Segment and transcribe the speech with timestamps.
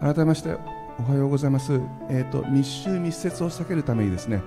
[0.00, 0.56] 改めまして
[1.00, 1.72] おはようございます、
[2.08, 4.42] えーと、密集密接を避けるためにですね、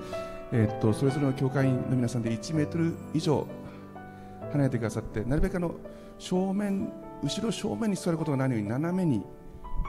[0.54, 3.45] えーと、それぞれの教会員の皆さんで1メートル以上
[4.53, 5.75] 離れてくださってなるべくあの
[6.17, 6.91] 正面
[7.21, 9.25] 後ろ正面に座ることがないように斜めに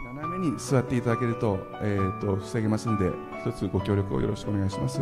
[0.05, 3.11] 斜めに座っていただけると,、えーと防げますので
[3.41, 5.01] 一つご協力をよろしくお願いします。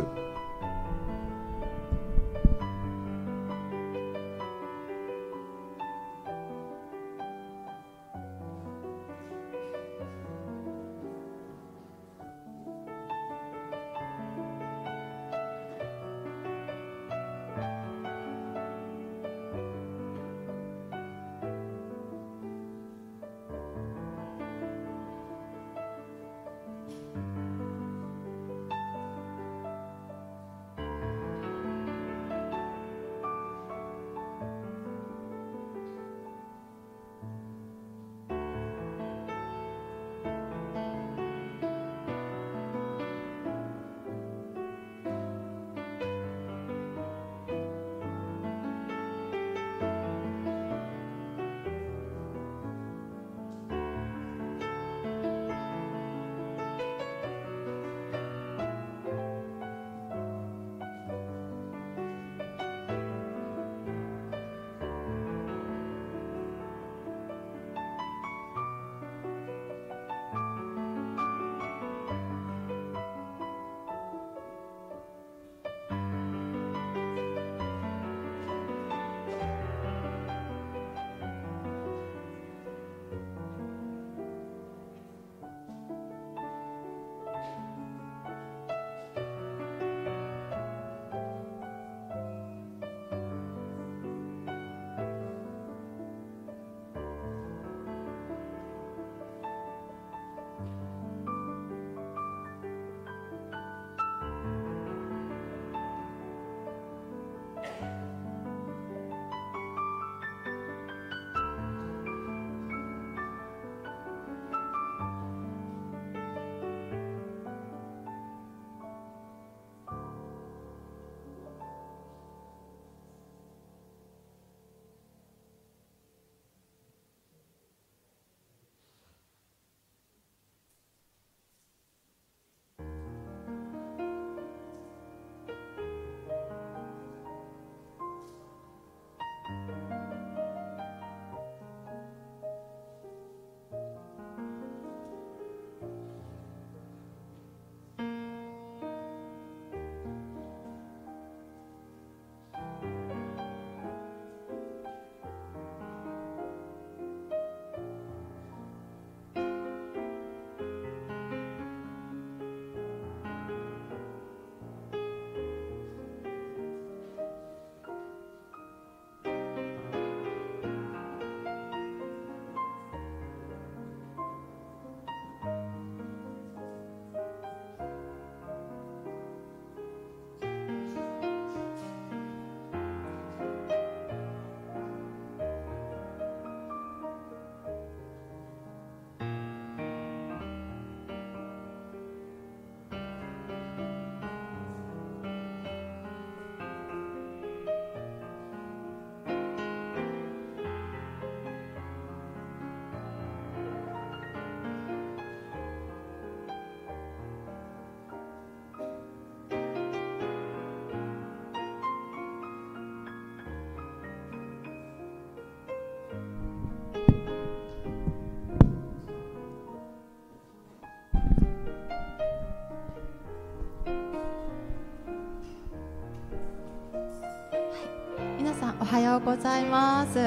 [229.61, 230.17] います。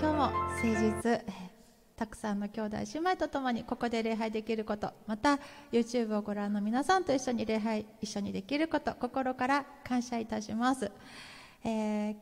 [0.00, 1.20] 今日も誠実
[1.96, 5.38] たくさんの兄弟姉妹とともにここで礼拝できることまた
[5.72, 10.90] YouTube をご覧の皆さんと一緒に礼拝一緒にできること心から感謝いたします、
[11.64, 12.16] えー、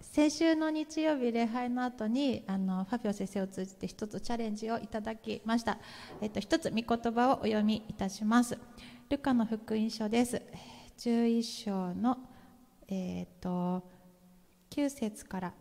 [0.00, 5.78] 先週の日曜日礼拝の後にあのファビオ先生を通じて一つチャレンジをいただきました、
[6.20, 8.58] えっと、一つ御言葉をお読みいたします。
[9.08, 10.42] ルカの福音書です。
[10.98, 12.18] 11章の
[12.88, 13.95] えっ、と
[14.76, 15.54] 9節から。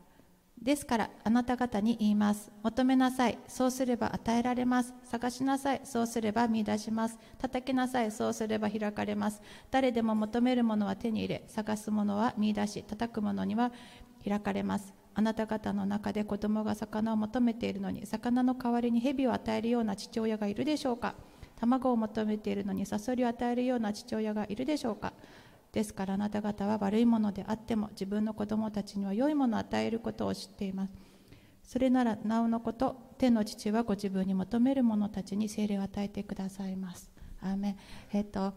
[0.62, 2.52] ですからあなた方に言います。
[2.64, 3.38] 求めなさい。
[3.48, 4.94] そうすれば与えられます。
[5.04, 5.82] 探しなさい。
[5.84, 7.18] そうすれば見出します。
[7.38, 8.12] 叩きなさい。
[8.12, 9.42] そうすれば開かれます。
[9.72, 11.44] 誰でも求めるものは手に入れ。
[11.48, 12.84] 探すものは見出し。
[12.84, 13.72] 叩くものには
[14.28, 14.94] 開かれます。
[15.14, 21.16] あなた方の中で子供が魚を求めているのに魚の代わりに蛇を与えるような父親がいるでしょうか。
[21.56, 25.14] 卵を求めているのにサソリを与えるような父親がいるでしょうか。
[25.76, 30.94] ですからあなた方は悪いものであっても自分の子供たちには良いものを与えることを知っています。
[31.66, 37.12] それならなおのこと天の父はご自分に求める者たちに精霊を与えてくださいます。
[37.42, 37.78] アーメン。
[38.14, 38.54] えっ、と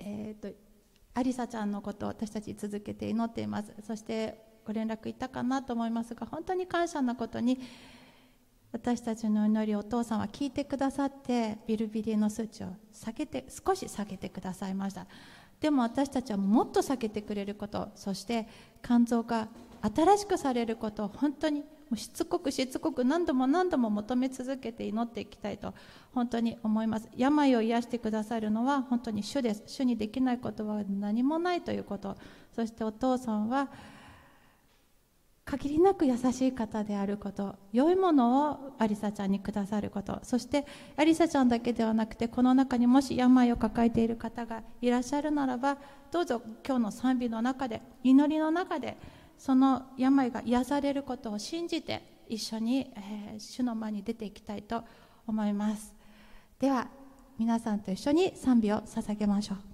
[0.00, 0.48] えっ、と
[1.14, 3.72] アリサちゃんのことを私たち続けて祈っています。
[3.86, 4.36] そして
[4.66, 7.60] ご連絡いたかなと思いますが本当に感謝なことに
[8.72, 15.06] 私たちの祈りをお父さんは聞いてくださってビルビリの数値を下げて少し下げてくださいました。
[15.60, 18.48] でも私たちはもっと下げてくれることそして
[18.82, 19.46] 肝臓が
[19.94, 21.62] 新しくされることを本当に
[21.94, 25.74] しつこくしつこく何度も何度も求め続けて祈っていきたいと
[26.14, 27.08] 本当に思います。
[27.14, 29.62] 病を癒してくださるのは本当に主です。
[29.66, 32.16] 主にできないことは何もないということ。
[32.56, 33.68] そしてお父さんは
[35.52, 40.64] 限りなく優しい方であること良いものをアリサちゃんにくださることそして
[40.96, 45.76] アリサちゃんだけではなくてこの中にもし病を抱えている方がいらっしゃるならば
[46.10, 48.96] どうぞ今日の賛美の中で祈りの中で
[49.36, 54.82] その病が癒されることを信じて一緒に、えー、主の前に出ていきたいと
[55.26, 55.94] 思います。
[56.58, 56.88] では
[57.38, 59.71] 皆さんと一緒に賛美を捧げましょう。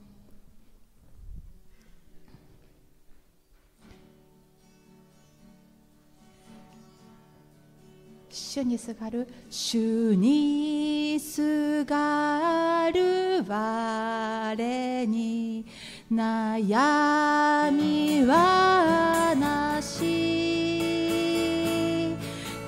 [8.39, 15.67] 主にすがる主にすがる我に
[16.11, 20.39] 悩みはなし。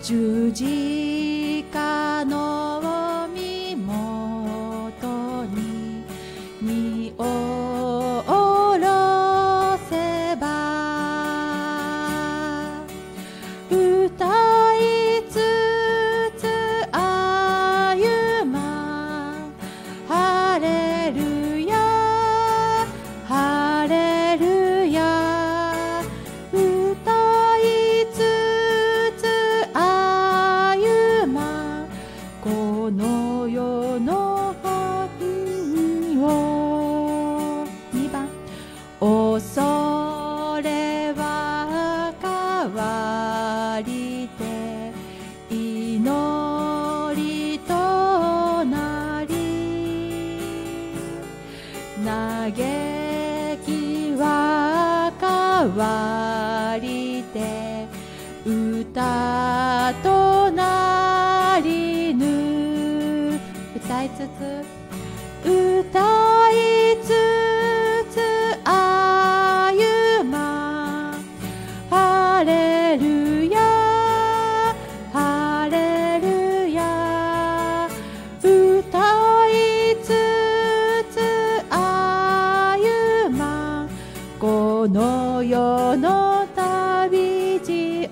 [0.03, 2.70] 十字架の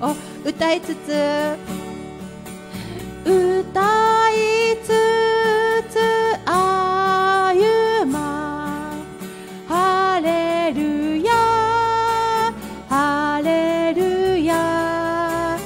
[0.01, 0.15] を
[0.45, 1.57] 歌いつつ。
[3.25, 4.33] 歌い
[4.83, 4.89] つ
[5.91, 5.99] つ
[6.47, 8.95] 歩ま
[9.69, 11.33] ハレルヤ
[12.89, 15.59] ハレルヤ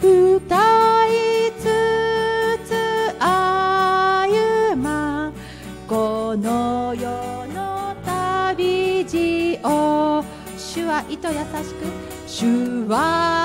[0.00, 1.10] 歌い
[1.58, 1.62] つ
[2.68, 2.70] つ
[3.18, 5.32] 歩ま
[5.88, 7.08] この世
[7.48, 10.24] の旅路を。
[10.56, 11.84] 主は糸優しく
[12.26, 13.37] 主は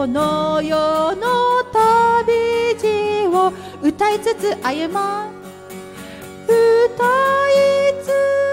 [0.00, 3.52] この世の旅路を
[3.82, 5.30] 歌いつつ歩まう。
[6.44, 8.49] 歌いつつ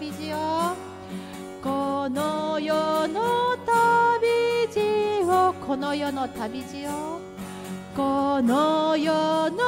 [0.00, 0.36] 旅路よ。
[1.60, 7.20] この世の旅路をこの世の旅路を
[7.96, 9.58] この世の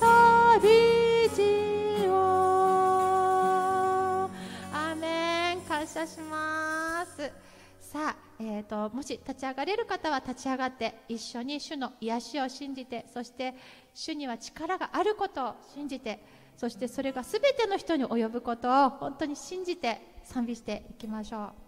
[0.00, 2.14] 旅路を
[4.72, 5.60] アメン。
[5.68, 7.30] 感謝します。
[7.78, 13.54] さあ、えー、ともし立ち上がれる方は立ち上がって一緒に主の癒しを信じてそして
[13.92, 16.18] 主には力があることを信じて
[16.56, 21.63] そしてそれが全ての人に及ぶことを本当に信じて賛美していきましょう。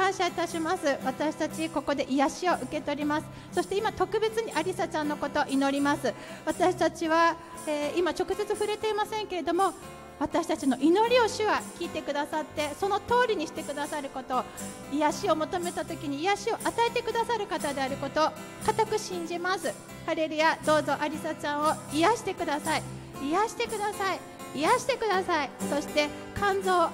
[0.00, 0.86] 感謝いたします。
[1.04, 3.26] 私たちここで癒しを受け取ります。
[3.52, 6.14] そして今特別にアリサちゃんのことを祈ります。
[6.46, 9.74] 私たちは、えー、今直接触れていませんけれども
[10.18, 14.42] 私たちの祈りを主は聞いてくださってその通りにしてくださること
[14.90, 18.30] 癒しを求めた時に癒しを与えてくださる方であることを
[18.64, 19.70] 固く信じます。
[20.06, 22.82] ハレルヤどうぞアリサちゃんを癒してください。
[23.22, 24.20] 癒してください。
[24.54, 25.50] 癒してください。
[25.68, 26.88] そして肝臓を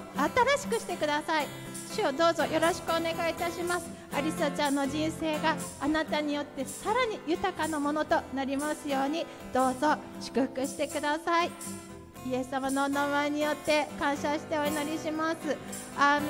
[0.57, 1.66] 新しくしてください。
[1.97, 3.87] 主をどうぞよろしくお願いいたします。
[4.13, 11.49] アリサちゃんの人生があなたによってさらに豊かなものとなりますようにどうぞ祝福してください。
[12.29, 15.37] イエス様のお名前によって感謝してお祈りします。
[15.97, 16.27] アーメ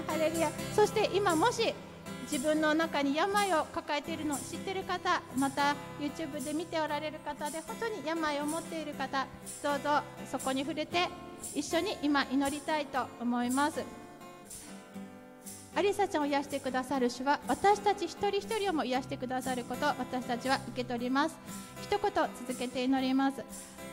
[0.00, 0.10] ン。
[0.10, 0.50] ハレルヤ。
[0.74, 1.74] そして今もし
[2.22, 9.26] 自分の中に病を抱えているのを知っている方また YouTube で見ておられる方で本当に病を持っている方
[9.62, 10.00] どうぞ
[10.32, 11.06] そこに触れて
[11.54, 14.03] 一緒に今祈りたいと思います。
[15.76, 21.36] アリサちゃんを癒してくださる主は私たち一人一人をも癒してくださることを私たちは受け取ります。
[21.82, 22.00] 一言
[22.46, 23.42] 続けて祈ります。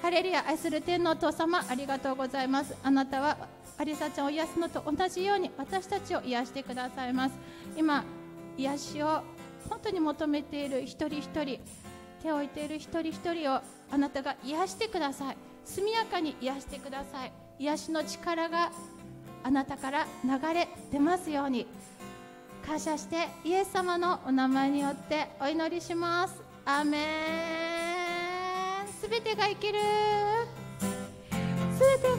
[0.01, 2.75] ハレルヤ愛する天のお父様ありがとうございます。
[2.83, 3.37] あなたは
[3.77, 7.35] アリサちゃんを癒すのと同じように私たちを癒してくださいます。
[7.75, 8.03] 今
[8.57, 9.23] 癒しを
[9.67, 11.59] 本当に求めている一人一人
[12.21, 15.37] 手を置いている一人一人をあなたが癒してください。
[15.65, 17.31] 速やかに癒してください。
[17.57, 18.71] 癒しの力が
[19.43, 21.67] あなたから流れ出ますように。
[22.65, 26.35] 感謝してイエス様のお名前によってお祈りします。
[26.63, 26.99] アーメ
[28.83, 28.87] ン。
[29.01, 29.79] すべてが生きる。
[30.79, 32.10] すべて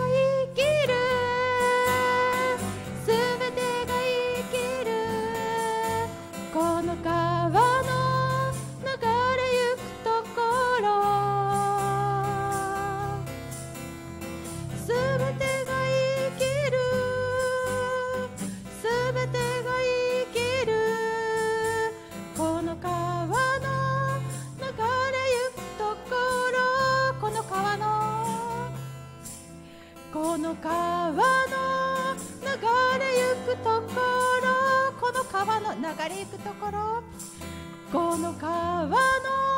[35.82, 37.02] 流れゆくところ。
[37.90, 39.51] この川の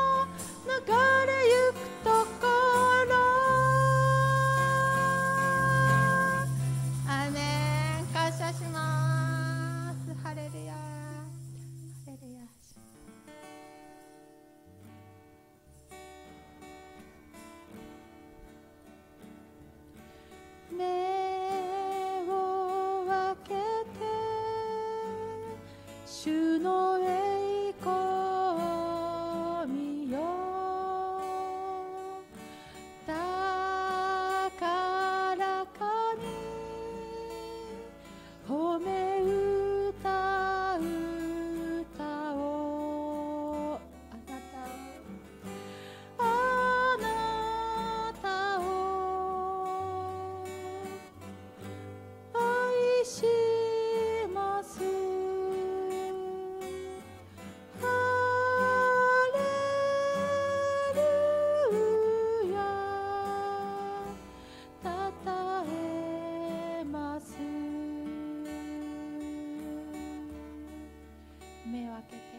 [71.74, 72.33] 目を開けて。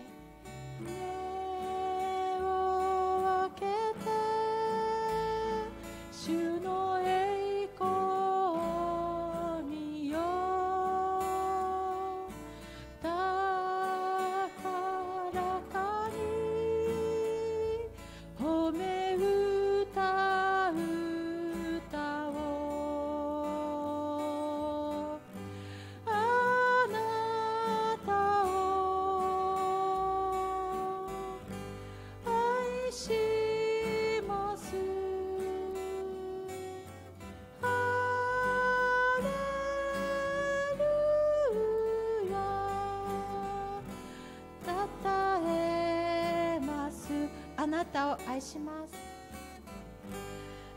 [47.96, 48.94] たを愛します。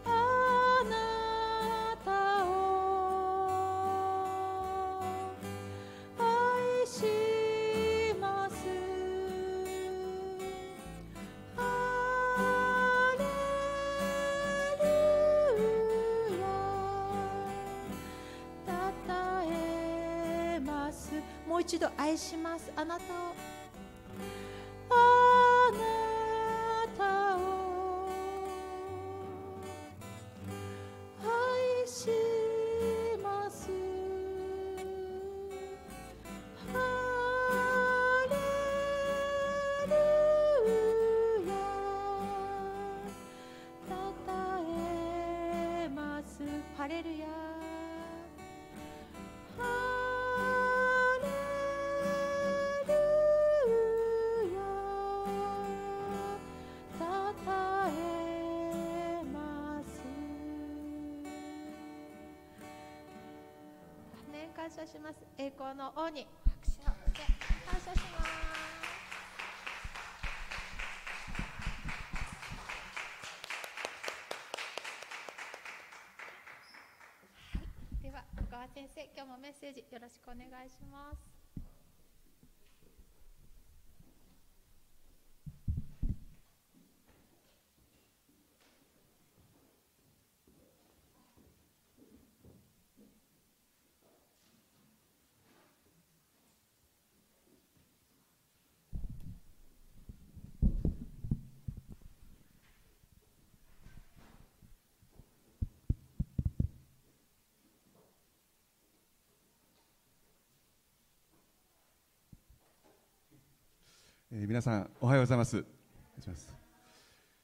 [0.04, 0.08] あ
[0.88, 2.46] なたを
[6.16, 8.54] 愛します。
[11.56, 11.60] ハ
[13.18, 13.24] レ
[15.58, 16.46] ルヤ。
[18.64, 18.70] た
[19.08, 21.10] たえます。
[21.48, 22.70] もう一度愛します。
[22.76, 23.47] あなたを。
[64.68, 65.24] 感謝します。
[65.38, 67.24] 栄光の王に拍手をして
[67.64, 68.28] 感謝します。
[77.48, 77.62] は
[78.00, 78.02] い。
[78.02, 81.27] では小川先生今日もメッセージよろしくお願いします。
[114.40, 115.56] えー皆さんおはようございます。
[115.56, 115.66] お願
[116.20, 116.54] いします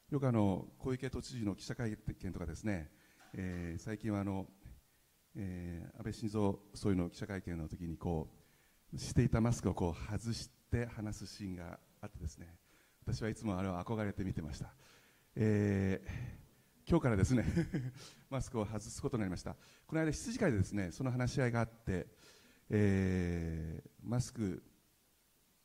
[0.09, 2.89] よくあの小池都知事の記者会見とかですね、
[3.33, 4.45] えー最近はあの、
[5.35, 8.29] えー安倍晋三総理の記者会見の時にこ
[8.93, 12.47] うしていたマスクをこう外して話すシーンがあってですね、
[13.05, 14.73] 私はいつもあれを憧れて見てました。
[15.35, 16.35] えー
[16.87, 17.43] 今日からですね
[18.29, 19.57] マスクを外すことになりました。
[19.85, 22.07] この間羊会でですねその話し合いがあって、
[22.69, 24.63] えーマスク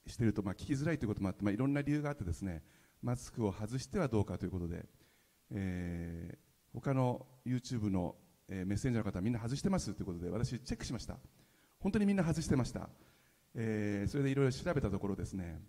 [0.06, 2.62] してるとまあ聞きづらいということもあって、まあ、いろんな理由があってですね
[3.02, 4.84] マスクを外してはどうかということで、
[5.52, 6.38] えー
[6.72, 8.14] 他の YouTube の、
[8.48, 11.16] えーメッセンジャーの方はみんな外してますということで私チェックしました。
[11.80, 12.88] 本当にみんな外してました、
[13.54, 15.60] えーそれでいろいろ調べたところですね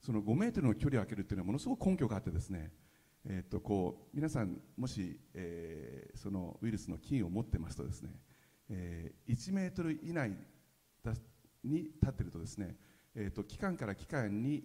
[0.00, 2.72] その5メートルの距離を空けるというのはものすごく根拠があってですね
[3.28, 8.10] えー、とこう皆さんもし、えーそのウイルスの菌を持ってますとですね、
[8.70, 10.30] えー1メートル以内
[11.64, 12.76] に立っているとですね
[13.16, 14.62] えー、と期間から期間に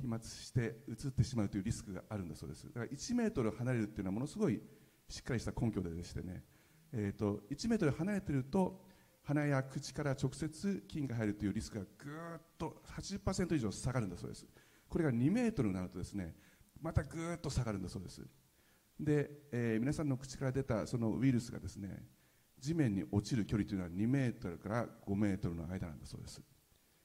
[0.00, 2.66] 飛沫して移ってしまうというリスクがあるんだそうです。
[2.68, 4.62] だから1メートル離れるっていうのはものすごい
[5.08, 6.44] しっかりした根拠ででしてね、
[6.92, 8.80] えー、と1メートル離れてると
[9.24, 14.46] 鼻や口から直接菌が入るというリスクがぐーっと80%以上下がるんだそうです。
[14.88, 16.34] これが2メートルになるとですね
[16.80, 18.22] またぐーっと下がるんだそうです。
[19.00, 22.04] で、えー皆さんの口から出たそのウイルスがですね
[22.58, 26.40] 地面に落ちる距離というのは2メートルから5メートルの間なんだそうです。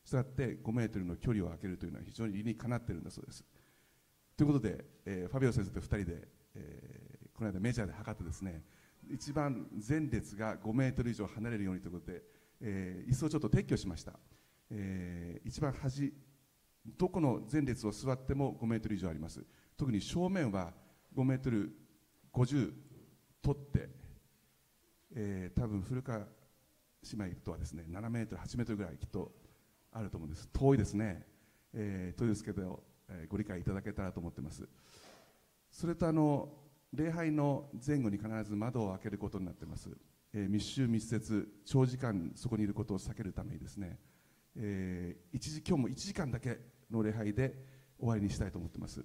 [0.03, 3.43] したがって5メートルの距離を空けるというのは非常に理にかなっているんだそうです。
[4.35, 8.63] ということで、えーファビオ先生と2人で、えーこの間メジャーで測ってですね
[9.09, 12.21] 一番前列が5メートル以上離れるようにということで、
[12.61, 14.13] えー椅子をちょっと撤去しました、
[14.69, 16.13] えー一番端
[16.97, 19.43] どこの前列を座っても5メートル以上あります。
[19.77, 20.73] 特に正面は
[21.15, 21.71] 5メートル
[22.33, 22.73] 50
[23.41, 23.89] 取って、
[25.15, 26.25] えー多分古川姉
[27.13, 29.31] 妹とはですね7メートル8メートルぐらいきっと
[29.93, 30.49] あると思うんです。
[30.51, 31.25] 遠いですね、
[31.73, 34.67] えー遠いですけど、えご理解いただけたらと思ってます。
[35.71, 36.49] それとあの
[36.93, 39.89] 礼拝の前後に必ず窓を開けることになってます、
[40.33, 43.99] えー密集密接長時間そこにいることを避けるためにですね、
[44.55, 46.59] えー一時今日も1時間だけ
[46.91, 47.65] の礼拝で
[47.97, 49.03] 終わりにしたいと思ってます、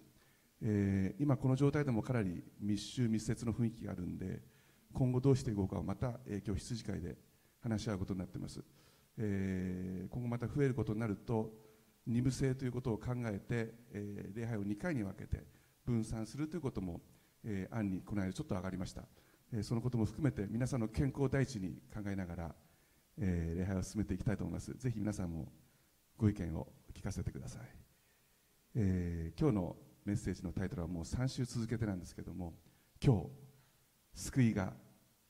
[0.62, 4.42] えー今この状態でもかなり密集密接の雰囲気があるんで
[4.92, 7.16] 今後どうしていこうかをまた、えー今日羊会で
[7.62, 8.62] 話し合うことになってます、
[9.18, 11.52] えー今後また増えることになると
[12.06, 15.44] 二部制ということを考えて、えー礼拝を2回に分けて
[15.84, 17.00] 分散するということも、
[17.44, 19.02] えー案にこの間ちょっと上がりました、
[19.52, 22.54] えそのことも含めて皆さんの健康第一に考えながら、
[23.18, 24.72] え礼拝を進めていきたいと思います。
[24.74, 25.52] ぜひ皆さんも
[26.16, 27.62] ご意見を聞かせてください、
[28.74, 32.54] え今日のメッセージのタイトルはもう3週続けてなんですけども
[33.04, 33.28] 今日
[34.14, 34.72] 救いが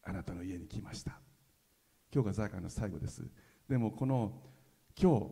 [0.05, 1.21] あなたの家に来ました。
[2.13, 3.29] 今日がザーカーの最後です。
[3.69, 4.33] でもこの
[5.01, 5.27] 今日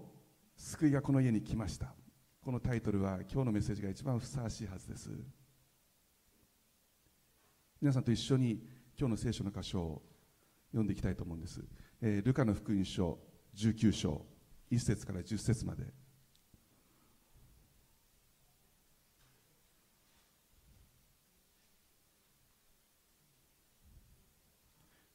[0.57, 1.95] 救いがこの家に来ました。
[2.43, 5.11] このタイトルは今日のメッセージが一番ふさわしいはずです。
[7.81, 8.63] 皆さんと一緒に
[8.99, 10.03] 今日の聖書の箇所を
[10.71, 11.63] 読んでいきたいと思うんです、
[12.01, 13.19] えールカの福音書
[13.55, 14.27] 19章
[14.71, 15.85] 1節から10節まで。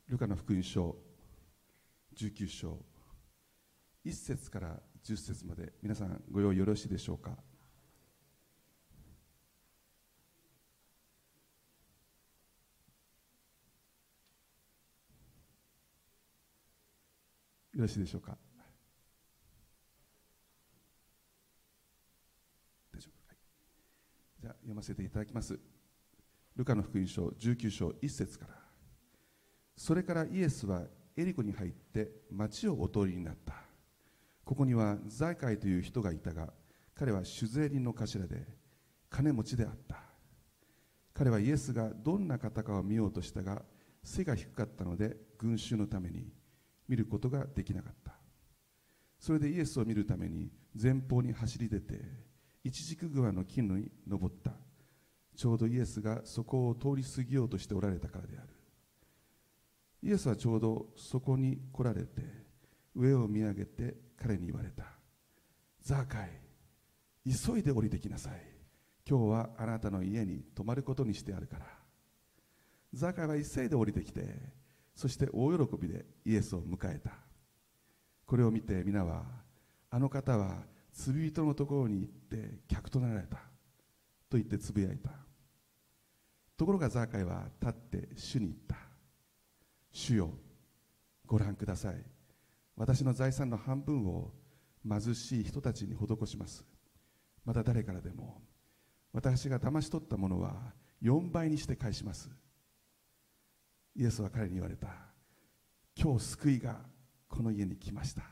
[0.07, 0.97] ルカの福音書
[2.15, 2.90] 19章。
[4.05, 7.31] 1節から10節まで皆さんご用意よろしいでしょうか？
[17.73, 18.37] よろしいでしょうか？
[22.93, 23.37] 大丈夫、はい、
[24.41, 25.59] じゃあ読ませていただきます。
[26.55, 28.55] ルカの福音書19章1節から。
[29.77, 30.81] それからイエスは
[31.15, 33.60] エリコに入って町をお通りになった。
[34.51, 36.49] ここにはザイカイという人がいたが
[36.93, 38.45] 彼は酒税人の頭で
[39.09, 39.95] 金持ちであった。
[41.13, 43.61] 彼はイエスがどんな方かを見ようとしたが
[44.03, 46.33] 背が低かったので群衆のために
[46.89, 48.11] 見ることができなかった。
[49.17, 52.01] それでイエスを見るために前方に走り出て
[52.61, 54.51] 一軸桑の木に登った。
[55.33, 58.49] ちょうどイエスがそこを通り過ぎようとしておられたからである。
[60.03, 62.40] イエスはちょうどそこに来られて
[62.95, 64.85] 上を見上げて彼に言われた。
[65.81, 66.29] ザーカイ
[67.25, 68.33] 急いで降りてきなさい。
[69.07, 71.65] 今日はあなたの家に泊まることにしてあるから。
[72.93, 74.21] ザーカイは急いで降りてきて
[74.95, 77.11] そして大喜びでイエスを迎えた。
[78.25, 79.23] これを見て皆は
[79.89, 83.37] あの方は罪人のところに行って客となられた。
[84.29, 85.11] と言ってつぶやいた。
[86.57, 88.75] ところがザーカイは立って主に言った。
[89.91, 90.29] 主よ
[91.25, 92.10] ご覧ください。
[92.81, 94.31] 私の財産の半分を
[94.83, 96.65] 貧しい人たちに施します。
[97.45, 98.41] また誰からでも
[99.13, 102.31] 私が騙し取ったものは4倍にして返します。
[103.95, 104.87] イエスは彼に言われた。
[105.95, 106.79] 今日救いが
[107.27, 108.23] この家に来ました。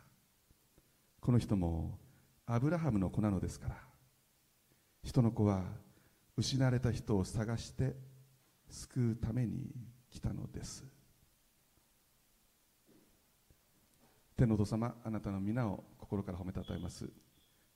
[1.19, 1.99] この人も
[2.47, 3.75] アブラハムの子なのですから。
[5.03, 5.61] 人の子は
[6.35, 7.95] 失われた人を探して
[8.67, 9.69] 救うために
[10.09, 10.98] 来たのです。
[14.39, 17.09] 天のお父様あなたの皆を心から褒めたたえます。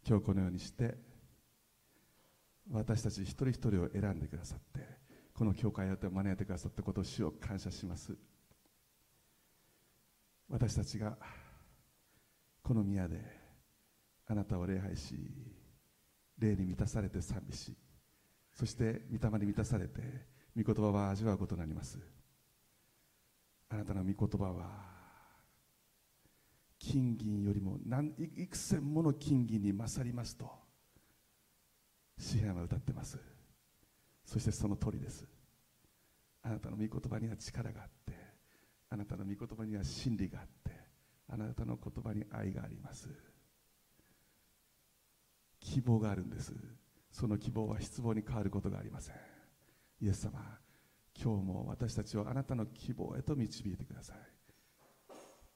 [0.08, 0.96] 今日このようにして
[2.72, 4.80] 私たち一人一人を選んでくださって
[5.34, 8.16] この教会を招いてくださったことを主を感謝します。
[10.48, 11.18] 私たちが
[12.62, 13.20] この宮で
[14.28, 15.16] あなたを礼拝し
[16.40, 17.76] 霊に満たされて賛美し
[18.54, 20.00] そして御霊に満たされて
[20.56, 22.00] 御言葉は味わうことになります。
[23.68, 24.93] あなたの御言葉は
[26.84, 30.52] 金銀よりも何幾千もの金銀に勝りますと
[32.18, 33.18] 詩篇は歌ってます。
[34.26, 35.26] そしてその通りです。
[36.42, 38.14] あなたの御言葉には力があって
[38.90, 40.72] あなたの御言葉には真理があって
[41.30, 43.10] あなたの言葉に愛があります。
[45.62, 46.54] 希望があるんです。
[47.10, 49.16] その希望は失望に変わることがありません。
[50.02, 50.60] イエス様
[51.18, 54.18] 今日も私たちをあなたの希望へと導いてください。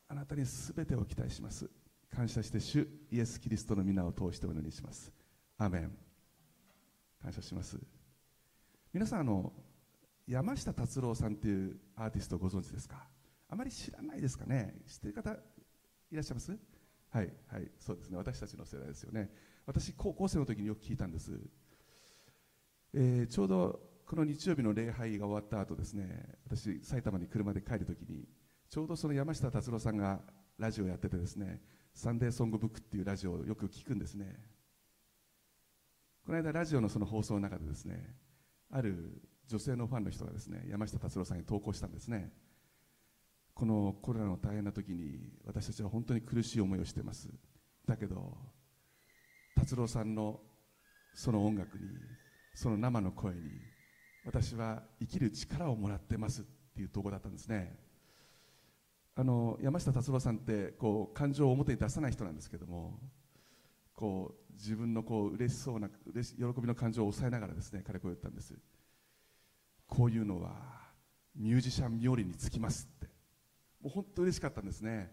[0.09, 1.69] あなたに全てを期待します。
[2.09, 5.11] 感謝して主イエス・キリストの皆を通してお祈りします。
[5.57, 5.91] アメン。
[7.21, 7.77] 感謝します。
[8.93, 9.51] 皆さんあの
[10.27, 13.07] 山下達郎さんというアーティストをご存知ですか？
[13.49, 14.75] あまり知らないですかね？
[14.87, 15.35] 知ってる方い
[16.15, 16.57] らっしゃいます？
[17.09, 18.17] はいはいそうですね。
[18.17, 19.29] 私たちの世代ですよね。
[19.65, 21.37] 私高校生の時によく聞いたんです、
[22.93, 28.23] えー、ちょうどこの日曜日の礼拝が終わった後ですね私埼玉に車で帰る時に
[28.69, 30.19] ちょうどその山下達郎さんが
[30.57, 31.61] ラジオやっててですね
[31.93, 34.35] サンデーソングブックっていうラジオをよく聞くんですね。
[36.25, 38.15] この間ラジオのその放送の中でですね
[38.69, 42.31] ある女性のファンの人がですね山下達郎さんに投稿したんですね。
[43.53, 47.29] このコロナの大変な時に私たちは本当に苦しい思いをしてます。
[47.87, 48.37] だけど
[49.55, 50.41] 達郎さんの
[51.15, 51.85] その音楽に
[52.53, 53.41] その生の声に
[54.25, 56.43] 私は生きる力をもらってますっ
[56.75, 57.86] ていう投稿だったんですね。
[59.19, 62.99] あの山下達郎さんってこう感情を表に出さない人なんですけども
[63.95, 68.53] こう自分のこう嬉しそうな嬉し喜びの感情を抑えながらですね彼こう言ったんです。
[69.87, 70.51] こういうのは
[71.35, 73.07] ミュージシャン冥利につきますって。
[73.81, 75.11] もう本当嬉しかったんですね。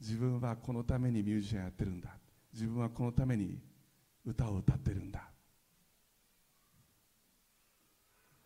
[0.00, 2.16] 自分はこのためにミュージシャンやってるんだ。
[2.52, 3.58] 自分はこのために
[4.24, 5.28] 歌を歌ってるんだ。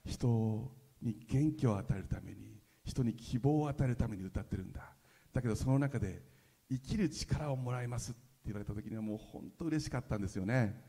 [0.05, 2.50] 人に元気を与えるために
[2.85, 4.95] 人に希望を与えるために歌ってるんだ。
[5.33, 6.23] だけどその中で
[6.71, 10.83] 生きる力をもらいますって言われた時にはもう本当嬉しかったんですよね。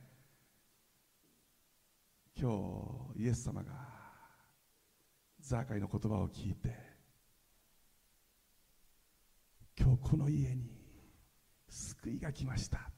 [2.40, 3.72] 今日イエス様が
[5.40, 6.76] ザーカイの言葉を聞いて
[9.78, 10.70] 今日この家に
[11.68, 12.90] 救いが来ました。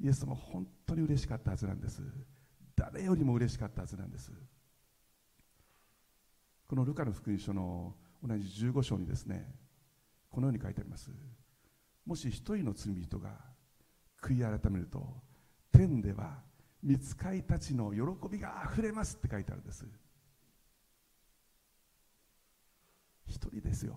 [0.00, 2.02] イエス様本当に嬉しかったはずなんです。
[2.76, 4.30] 誰よりも嬉しかったはずなんです。
[6.68, 9.50] このルカの福音書の同じ15章にですね
[10.30, 11.10] このように書いてあります。
[12.04, 13.30] もし一人の罪人が
[14.22, 15.02] 悔い改めると
[15.72, 16.42] 天では
[16.82, 19.86] 見つかいたちの喜びがあふれますって書いてあるんです。
[23.26, 23.96] 一人ですよ。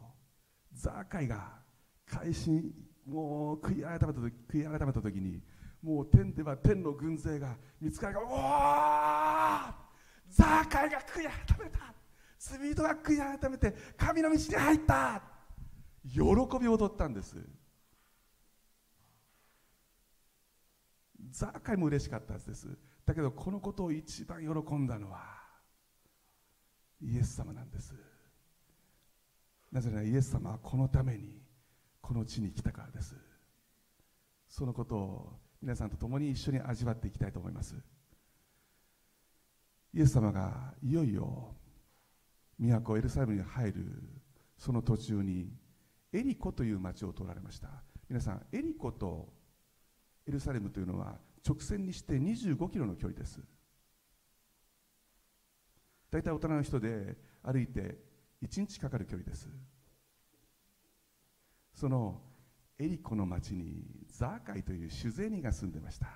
[0.73, 1.59] ザーカイが
[2.05, 2.73] 改心
[3.05, 5.41] もう悔い改めた時悔い改めた時に
[5.81, 8.27] もう天では天の軍勢が見つかりがおお
[10.29, 11.90] ザーカイが悔い改めた
[12.43, 15.21] 罪人が悔い改めて神の道に入った。
[16.11, 17.35] 喜びを踊ったんです。
[21.29, 22.67] ザーカイも嬉しかったはずです。
[23.05, 25.19] だけどこのことを一番喜んだのは
[26.99, 27.93] イエス様なんです。
[29.71, 31.43] なぜならイエス様はこのために
[32.01, 33.15] この地に来たからです。
[34.49, 37.75] そのことを皆さんと共に一緒に味わっていきたいと思います。
[39.93, 41.55] イエス様がいよいよ
[42.61, 44.03] 都エルサレムに入る
[44.57, 45.51] その途中に
[46.13, 47.69] エリコという町を通られました。
[48.07, 49.33] 皆さんエリコと
[50.27, 53.41] エルサレムというのは直線にして25キロの距離です。
[56.11, 57.97] 大体大人の人で歩いて
[58.43, 59.49] 1日かかる距離です。
[61.73, 62.21] その
[62.77, 66.07] エリコの町にザーカイという酒税人が住んでました。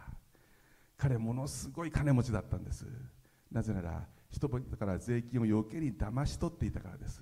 [0.97, 2.85] 彼ものすごい金持ちだったんです。
[3.51, 7.21] なぜなら人々から税金を余計に騙し取っていたからです。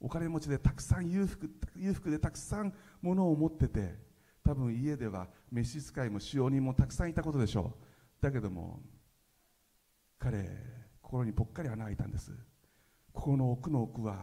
[0.00, 3.94] お金持ちでたくさん裕福裕福でたくさん物を持ってて
[4.42, 7.76] 多分家では召使いも使用人もたくさんいたことでしょ
[8.20, 8.22] う。
[8.22, 8.82] だけども
[10.18, 10.48] 彼
[11.00, 12.32] 心にぽっかり穴が開いたんです。
[13.12, 14.16] ここの奥の奥は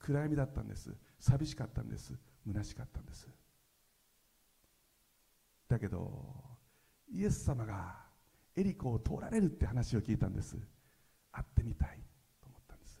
[0.00, 0.92] 暗闇だったんです。
[1.20, 2.12] 寂しかったんです。
[2.44, 3.28] 虚しかったんです。
[5.68, 6.34] だけど
[7.08, 8.11] イエス様が
[8.56, 10.56] エリコを通られるって話を聞いたんです。
[11.30, 11.98] 会ってみたい
[12.40, 13.00] と思ったんです。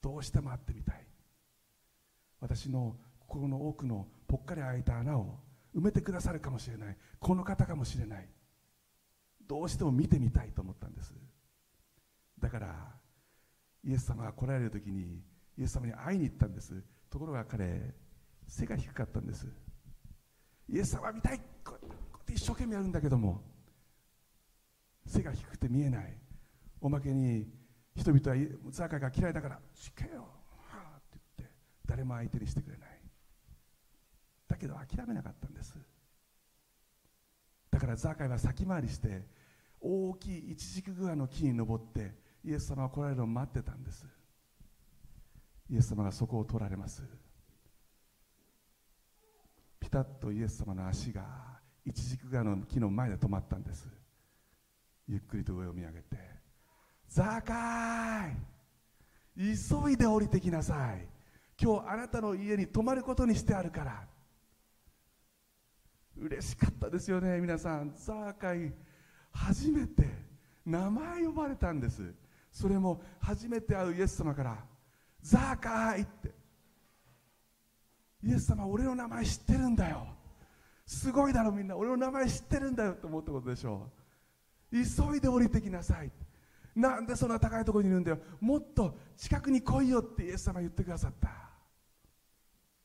[0.00, 1.06] どうしても会ってみたい。
[2.40, 5.38] 私の心の奥のぽっかり開いた穴を
[5.74, 6.96] 埋めてくださるかもしれない。
[7.18, 8.28] この方かもしれない。
[9.48, 11.12] どうしても見てみたいと思ったんです。
[12.38, 12.94] だから
[13.84, 15.20] イエス様が来られる時に
[15.58, 16.82] イエス様に会いに行ったんです。
[17.10, 17.94] ところが彼
[18.46, 19.46] 背が低かったんです。
[20.68, 21.40] イエス様見たい。
[21.64, 23.42] こうやって一生懸命やるんだけども
[25.06, 26.18] 背が低くて見えない。
[26.80, 27.48] おまけに
[27.94, 28.36] 人々は
[28.70, 30.28] ザーカイが嫌いだから「死けよ!」
[30.68, 31.54] はって言って
[31.86, 33.02] 誰も相手にしてくれない。
[34.48, 35.78] だけど諦めなかったんです。
[37.70, 39.26] だからザーカイは先回りして
[39.80, 44.06] 大きい一軸グアの木に登ってイエス様が来られるのを待ってたんです。
[45.68, 47.02] イエス様がそこを通られます。
[49.80, 53.88] ピタッとイエス様の足が一軸側の木の前で止まったんです。
[55.08, 56.16] ゆっくりと上を見上げて
[57.08, 58.36] 「ザーカイ
[59.36, 61.06] 急いで降りてきなさい。
[61.60, 64.06] 今日あなたの家に泊まることにしてあるから」
[66.18, 67.92] 嬉しかったですよね皆さん。
[67.94, 68.72] ザーカイ
[69.30, 70.08] 初めて
[70.64, 72.14] 名前呼ばれたんです。
[72.50, 74.64] それも初めて会うイエス様から
[75.20, 76.34] 「ザーカイ!」って。
[78.22, 80.08] イエス様俺の名前知ってるんだよ。
[80.86, 81.76] すごいだろみんな。
[81.76, 84.05] 俺の名前知ってるんだよって思ったことでしょう。
[84.70, 86.10] 急いで降りてきなさい。
[86.74, 88.18] なんでそんな高いところにいるんだよ。
[88.40, 91.30] もっと近くに来いよってイエス様言ってくださった。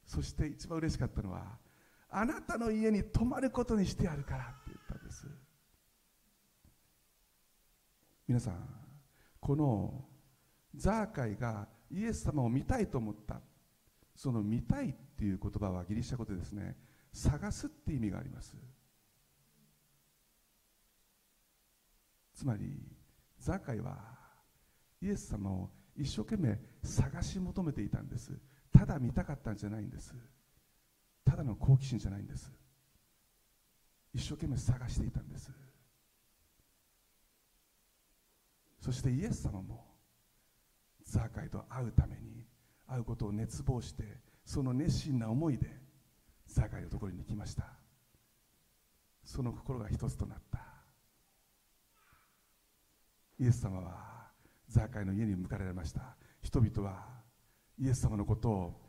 [0.05, 1.57] そして一番嬉しかったのは
[2.09, 5.27] あなたの家に泊まることにしてやるからって言ったんです。
[8.27, 8.55] 皆さん
[9.39, 10.05] この
[10.75, 13.41] ザーカイがイエス様を見たいと思った。
[14.15, 16.75] その見たいっていう言葉はギリシャ語でですね
[17.11, 18.55] 探すって意味があります。
[22.41, 22.81] つまり
[23.37, 23.95] ザーカイは
[24.99, 28.31] イエス様を一生懸命探し求めていたんです。
[28.73, 30.15] ただ見たかったんじゃないんです。
[31.23, 32.51] ただの好奇心じゃないんです。
[34.11, 35.51] 一生懸命探していたんです。
[38.79, 39.85] そしてイエス様も
[41.05, 42.47] ザーカイと会うために
[42.87, 44.03] 会うことを熱望して
[44.43, 45.67] その熱心な思いで
[46.47, 47.65] ザーカイのところに来ました。
[49.23, 50.70] その心が一つとなった。
[53.41, 54.29] イエス様は
[54.69, 56.15] ザーカイの家に迎えられました。
[56.43, 57.05] 人々は
[57.79, 58.81] イエス様のことを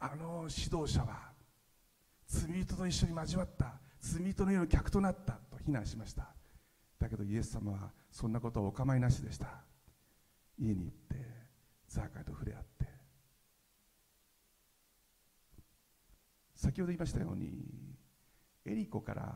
[0.00, 1.30] あの指導者は
[2.26, 6.26] 罪人と一緒に交わった罪人のような客となったと非難しました。
[6.98, 9.46] だけどイエス様はそんなことはお構いなしでした。
[10.58, 11.14] 家に行って
[11.86, 12.86] ザーカイと触れ合って。
[16.56, 17.96] 先ほど言いましたように
[18.66, 19.32] エリコから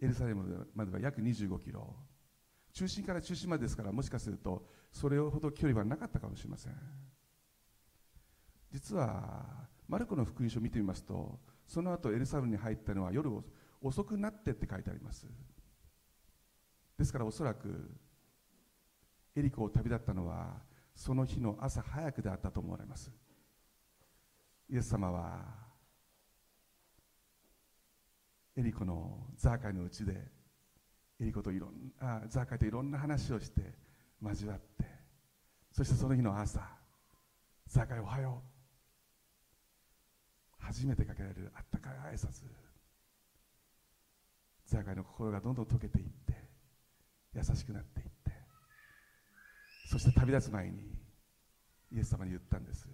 [0.00, 1.94] エルサレムまでは約25キロ。
[2.72, 6.72] 中心から中心までですからもしかするとそれほど距離はなかったかもしれません。
[8.70, 13.30] 実はマルコの福音書を見てみますとその後エルサレムに入ったのは夜
[13.82, 15.26] 遅くなってって書いてあります。
[16.98, 17.90] ですからおそらく
[19.34, 20.62] エリコを旅立ったのは
[20.94, 23.10] その日の朝早くであったと思われます。
[24.70, 25.44] イエス様は
[28.56, 30.30] エリコのザーカイのうちで
[31.22, 33.62] エリコといろんなザーカイといろんな話をして
[34.20, 34.84] 交わって
[35.72, 36.60] そしてその日の朝
[37.72, 38.52] ザーカイおはよう。
[40.58, 42.42] 初めてかけられるあったかい挨拶。
[44.66, 46.34] ザーカイの心がどんどん溶けていって
[47.34, 48.12] 優しくなっていって。
[49.90, 50.82] そして旅立つ前に
[51.90, 52.90] イエス様に言ったんです。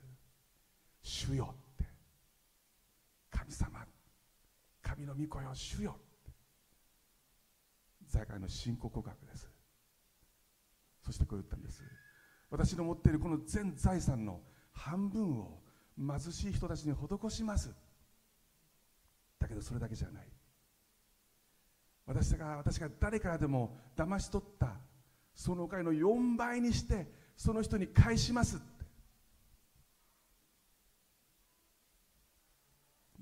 [1.02, 1.84] 主よって。
[3.30, 3.84] 神様
[4.80, 5.96] 神の御子よ主よ
[8.08, 9.48] ザーカイの信仰告白です。
[11.04, 11.82] そしてこう言ったんです。
[12.50, 14.40] 私の持っているこの全財産の
[14.72, 15.60] 半分を
[15.96, 17.74] 貧しい人たちに施します。
[19.38, 20.26] だけどそれだけじゃない。
[22.06, 24.76] 私が私が誰からでも騙し取った。
[25.34, 27.06] そのお金の4倍にして
[27.36, 28.66] その人に返しますって。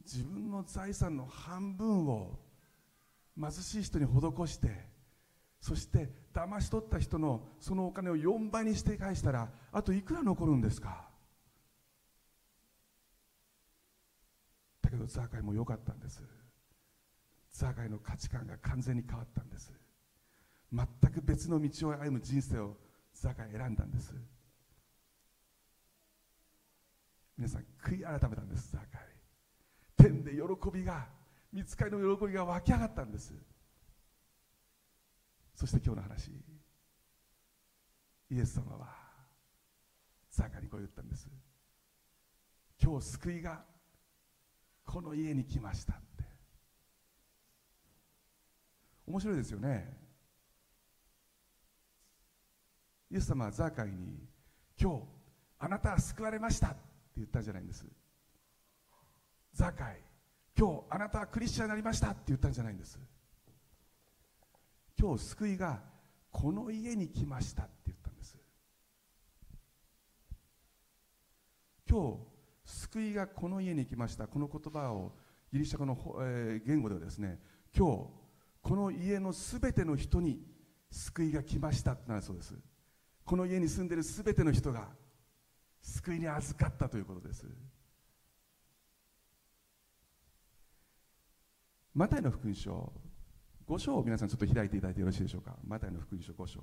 [0.04, 2.38] 自分の財産の半分を
[3.38, 4.96] 貧しい人に施して
[5.60, 11.08] そして騙し取った人のそのお金を4倍にして返したらあといくら残るんですか？
[14.82, 16.22] だけどザーカイも良かったんです。
[17.50, 19.72] ザーカイの価値観が完全に変わったんです。
[20.72, 22.76] 全く別の道を歩む人生を
[23.14, 24.14] ザーカイ選んだんです。
[27.36, 29.02] 皆さん悔い改めたんですザーカイ。
[29.96, 30.40] 天で喜
[30.72, 31.08] びが
[31.52, 33.32] 見つかりの喜びが湧き上がったんです。
[35.54, 36.30] そして今日の話。
[38.30, 38.88] イエス様は
[40.30, 41.28] ザカにこう言ったんです。
[42.82, 43.64] 今日救いが
[44.84, 46.24] この家に来ましたって。
[49.06, 49.96] 面白いですよね。
[53.10, 54.28] イエス様はザーカイに
[54.78, 55.02] 今日
[55.58, 56.76] あなたは救われましたって
[57.16, 57.86] 言ったんじゃないんです。
[59.54, 60.05] ザーカイ。
[60.58, 62.98] 今日あなたはクリスチャンになりましたって言ったんじゃないんです。
[64.98, 65.82] 今日救いが
[66.30, 68.38] この家に来ましたって言ったんです。
[71.88, 72.16] 今日
[72.64, 74.26] 救いがこの家に来ました。
[74.26, 75.12] この言葉を
[75.52, 77.38] ギリシャ語の、えー、言語ではですね
[77.76, 78.06] 今日
[78.62, 80.40] この家のすべての人に
[80.90, 82.54] 救いが来ましたってなるそうです。
[83.26, 84.88] この家に住んでいるすべての人が
[85.82, 87.46] 救いに預かったということです。
[91.96, 92.92] マタイの福音書。
[93.66, 95.56] 5章を皆さんちょっと開いていただいてよろしいでしょうか。
[95.66, 96.60] マタイの福音書5章。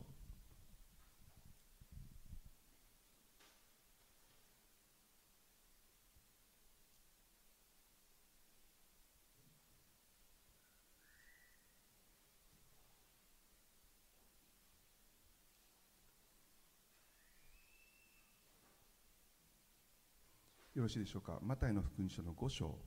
[20.75, 21.39] よろしいでしょうか。
[21.41, 22.77] マタイの福音書の5章。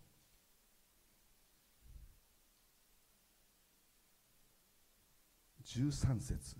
[5.66, 6.56] 13節。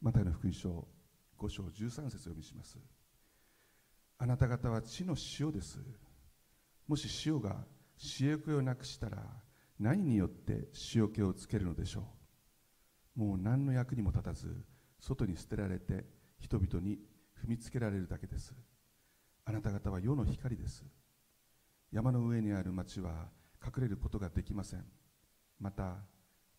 [0.00, 0.88] マタイの福音書
[1.38, 2.76] 5章13節を読みします。
[4.18, 5.78] あなた方は地の塩です。
[6.88, 7.64] もし塩が
[8.20, 9.22] 塩気をなくしたら
[9.78, 12.04] 何によって塩気をつけるのでしょ
[13.16, 13.20] う。
[13.20, 14.56] もう何の役にも立たず
[14.98, 16.04] 外に捨てられて
[16.40, 16.98] 人々に
[17.44, 18.54] 踏みつけられるだけです。
[19.44, 20.84] あなた方は世の光です。
[21.92, 23.28] 山の上にある町は
[23.64, 24.84] 隠れることができません。
[25.60, 25.96] また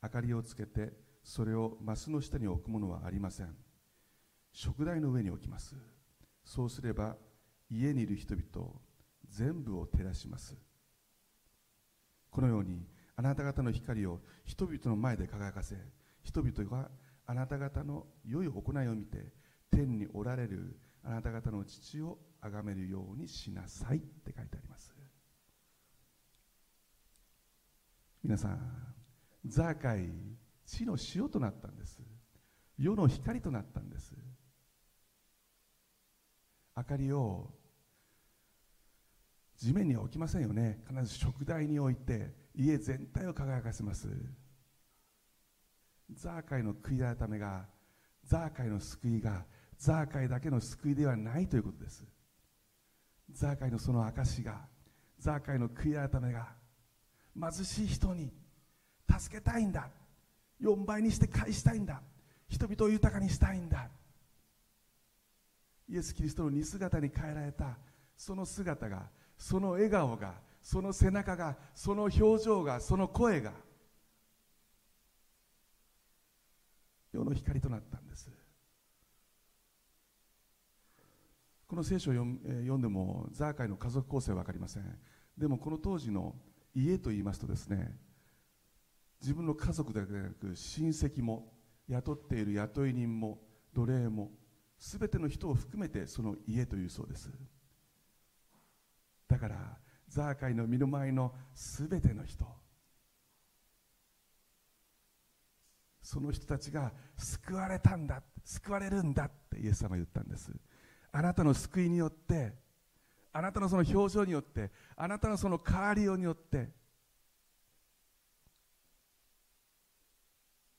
[0.01, 0.93] 明かりをつけて
[1.23, 3.55] それをマスの下に置くものはありません。
[4.51, 5.75] 食台の上に置きます。
[6.43, 7.15] そうすれば
[7.69, 8.67] 家にいる人々
[9.29, 10.55] 全部を照らします。
[12.29, 12.85] このように
[13.15, 15.75] あなた方の光を人々の前で輝かせ
[16.23, 16.89] 人々が
[17.25, 19.33] あなた方の良い行いを見て
[19.71, 24.72] 天におられるあなた方の父を崇めるようにしなさいって書いてあります。
[28.23, 28.59] 皆さん
[29.45, 30.09] ザーカイ
[30.65, 31.99] 地の塩となったんです。
[32.77, 34.13] 世の光となったんです。
[36.75, 37.51] 明かりを
[39.57, 40.79] 地面には置きませんよね。
[40.87, 44.07] 必ず食台に置いて家全体を輝かせます。
[46.13, 47.65] ザーカイの悔い改めが
[48.23, 49.45] ザーカイの救いが
[49.77, 52.05] ザーカイだけの救いではないということです。
[53.31, 54.61] ザーカイのその証が
[55.19, 56.62] ザーカイの悔い改めが
[57.39, 58.31] 貧しい人に
[59.19, 59.89] 助けたいんだ。
[60.61, 62.01] 4倍にして返したいんだ。
[62.47, 63.89] 人々を豊かにしたいんだ。
[65.89, 67.77] イエス・キリストの似姿に変えられた
[68.15, 73.51] その姿がその笑顔がその背中がその表情がその声が
[77.11, 78.31] 世の光となったんです。
[81.67, 84.99] この聖書を読んでもザーカイの家族構成は分かりません。
[85.37, 86.35] でもこの当時の
[86.75, 87.95] 家と言いますとですね
[89.21, 91.53] 自分の家族だけでなく親戚も
[91.87, 93.39] 雇っている雇い人も
[93.73, 94.31] 奴隷も
[94.77, 97.29] 全ての人を含めてその家というそうです。
[99.27, 99.77] だから
[100.09, 102.45] ザーカイの身の前の全ての人
[106.01, 110.51] その人たちが救われたんだ救われるんだってイエス様は言ったんです。
[111.13, 112.53] あなたの救いによって
[113.33, 116.69] あなたのその表情によってあなたのその変わりようによって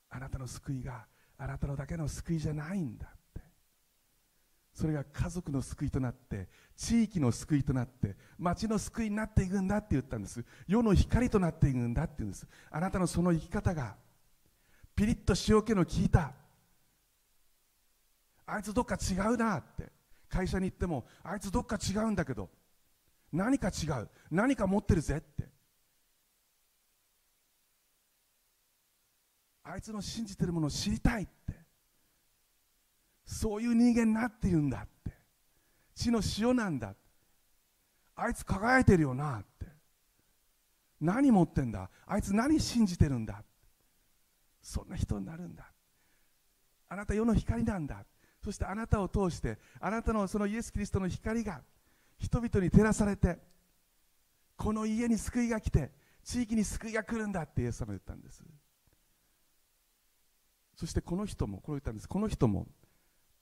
[0.09, 1.05] あなたの救いが
[1.37, 3.25] あなたのだけの救いじゃないんだって。
[4.73, 10.45] それが家族の救いとなって地域の救いとなって町の救いになっていくんだって言ったんです。
[10.67, 12.47] 世の光となっていくんだって言うんです。
[12.71, 13.95] あなたのその生き方が
[14.97, 16.33] ピリッと塩気の効いた
[18.47, 20.04] あいつどっか違うなって。
[20.35, 22.51] 会社に行ってもあいつどっか違うんだけど
[23.33, 25.49] 何か違う何か持ってるぜって。
[29.63, 31.55] あいつの信じてるものを知りたいって。
[33.25, 35.13] そういう人間になっているんだって。
[35.95, 36.95] 血の塩なんだ
[38.17, 39.67] あいつ輝いてるよなって。
[41.01, 41.91] 何持ってんだ？
[42.07, 43.43] あいつ何信じてるんだ
[44.63, 45.71] そんな人になるんだ
[46.89, 48.05] あなた世の光なんだ
[48.45, 51.63] そしてあなたを通してあなたのそのイエス・キリストの光が
[52.19, 53.39] 人々に照らされて
[54.55, 55.91] この家に救いが来て
[56.23, 58.45] 地域に救いが来るんだってイエス様が言ったんです。
[60.77, 62.09] そしてこの人もこれ言ったんです。
[62.09, 62.67] この人も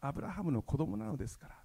[0.00, 1.56] アブラハムの子供なのですから。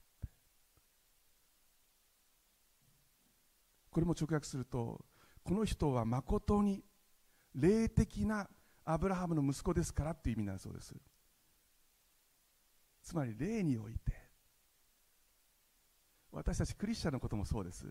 [3.92, 5.06] これも直訳すると
[5.44, 6.84] この人は誠に
[7.54, 8.50] 霊的な
[8.84, 10.96] アブラハムの息子ですからっていう意味になるそうです。
[13.08, 14.12] つまり霊において
[16.30, 17.88] 私たちクリスチャンのこともそうです。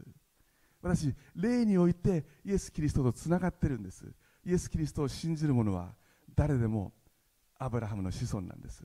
[0.83, 4.05] 私霊においてイエス・キリストとつながってるんです。
[4.45, 5.95] イエス・キリストを信じる者は
[6.35, 6.93] 誰でも
[7.59, 8.85] アブラハムの子孫なんです。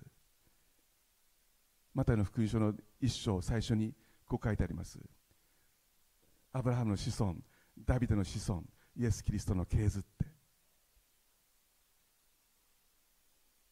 [1.93, 3.93] マタイの福音書の一章最初に
[4.25, 4.99] こう書いてあります。
[6.53, 7.35] アブラハムの子孫
[7.77, 8.63] ダビデの子孫
[8.95, 10.25] イエス・キリストの系図って。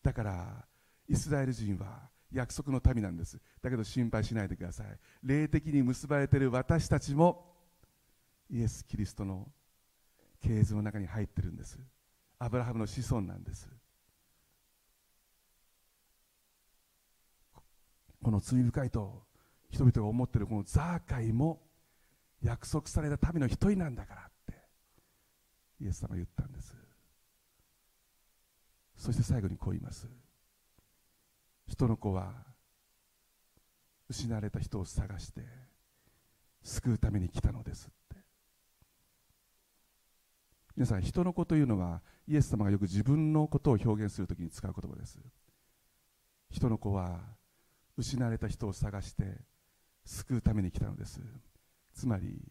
[0.03, 0.66] だから
[1.07, 3.40] イスラエル人は約束の民なんです。
[3.62, 4.88] だけど心配しないでください。
[5.24, 7.56] 霊的に結ばれている私たちも
[8.50, 9.48] イエス・キリストの
[10.42, 11.80] 系図の中に入ってるんです。
[12.38, 13.68] アブラハムの子孫なんです。
[18.22, 19.24] この罪深いと
[19.72, 21.62] 人々が思ってるこのザーカイも
[22.42, 24.54] 約束された民の一人なんだからって
[25.82, 26.76] イエス様は言ったんです。
[28.98, 30.08] そして最後にこう言います。
[31.70, 32.34] 人の子は
[34.09, 35.41] 失われた人を探して
[36.63, 38.15] 救うために来たのですって。
[40.76, 45.20] 皆さん人の子というのはイエス様がよく自分のことを表現するときに使う言葉です。
[46.49, 47.20] 人の子は
[47.95, 49.38] 失われた人を探して
[50.05, 51.22] 救うために来たのです。
[51.93, 52.41] つまり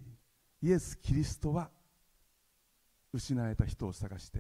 [0.63, 1.71] イエス・キリストは
[3.13, 4.39] 失われた人を探して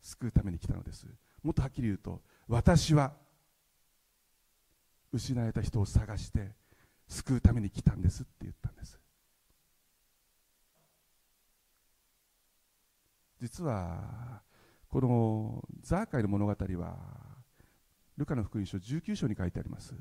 [0.00, 1.06] 救うために来たのです。
[1.44, 3.12] もっとはっきり言うと私は
[5.12, 6.52] 失われた人を探して
[7.08, 8.98] 救うために来たんですって言ったんです。
[13.40, 14.42] 実は
[14.88, 16.96] このザーカイの物語は
[18.16, 19.94] ルカの福音書19章に書いてあります。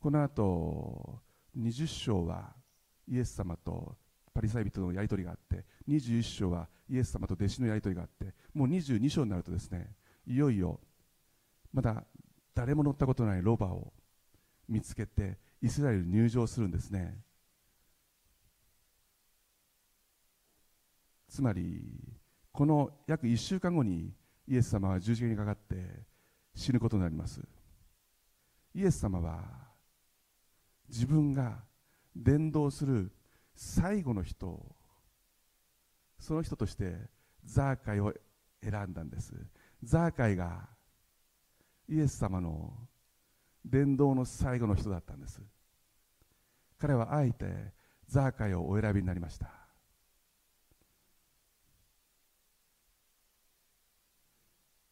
[0.00, 1.20] この後
[1.58, 2.54] 20章は
[3.08, 3.96] イエス様と
[4.32, 9.90] パリサイ人のやり取りがあって21章はイエス様と弟子のやり取りがあってもう22章になるとですね
[10.26, 10.78] いよいよ
[11.72, 12.04] まだ
[12.58, 13.92] 誰も乗ったことないロバを
[14.68, 17.16] 見つけてイスラエルに入場するんですね。
[21.28, 21.80] つまり
[22.50, 24.12] この約1週間後に
[24.48, 26.02] イエス様は十字架にかかって
[26.52, 27.40] 死ぬことになります。
[28.74, 29.38] イエス様は
[30.88, 31.62] 自分が
[32.16, 33.12] 伝道する
[33.54, 34.60] 最後の人
[36.18, 36.96] その人として
[37.44, 38.12] ザーカイを
[38.60, 39.32] 選んだんです。
[39.84, 40.76] ザーカイが
[41.88, 42.72] イエス様の
[43.64, 45.40] 伝道の最後の人だったんです。
[46.78, 47.72] 彼はあえて
[48.06, 49.50] ザーカイをお選びになりました。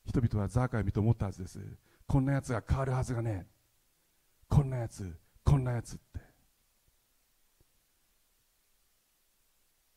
[0.06, 1.60] 人々はザーカイを見て思ったはずです。
[2.06, 3.46] こんなやつが変わるはずがね
[4.48, 6.20] こんなやつこんなやつって。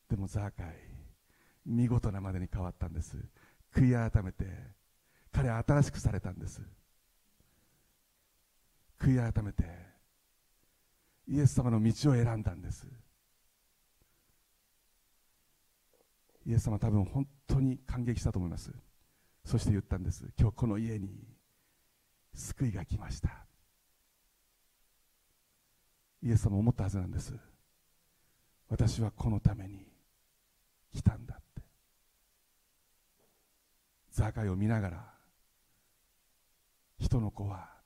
[0.09, 0.75] でもザーカイ
[1.65, 3.17] 見事なまでに変わったんです。
[3.73, 4.45] 悔い改めて
[5.31, 6.61] 彼は新しくされたんです。
[8.99, 9.63] 悔い改めて
[11.27, 12.87] イエス様の道を選んだんです。
[16.45, 18.71] イエス様多分本当に感激したと思います。
[19.45, 20.25] そして言ったんです。
[20.39, 21.09] 今日この家に
[22.33, 23.45] 救いが来ました。
[26.23, 27.33] イエス様思ったはずなんです。
[28.67, 29.85] 私はこのために
[30.91, 31.61] 来たんだって。
[34.11, 35.05] ザカイを見ながら
[36.99, 37.78] 人の子は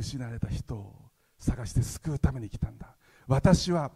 [0.00, 0.94] 失われた人を
[1.38, 2.96] 探して救うために来たんだ。
[3.26, 3.90] 私は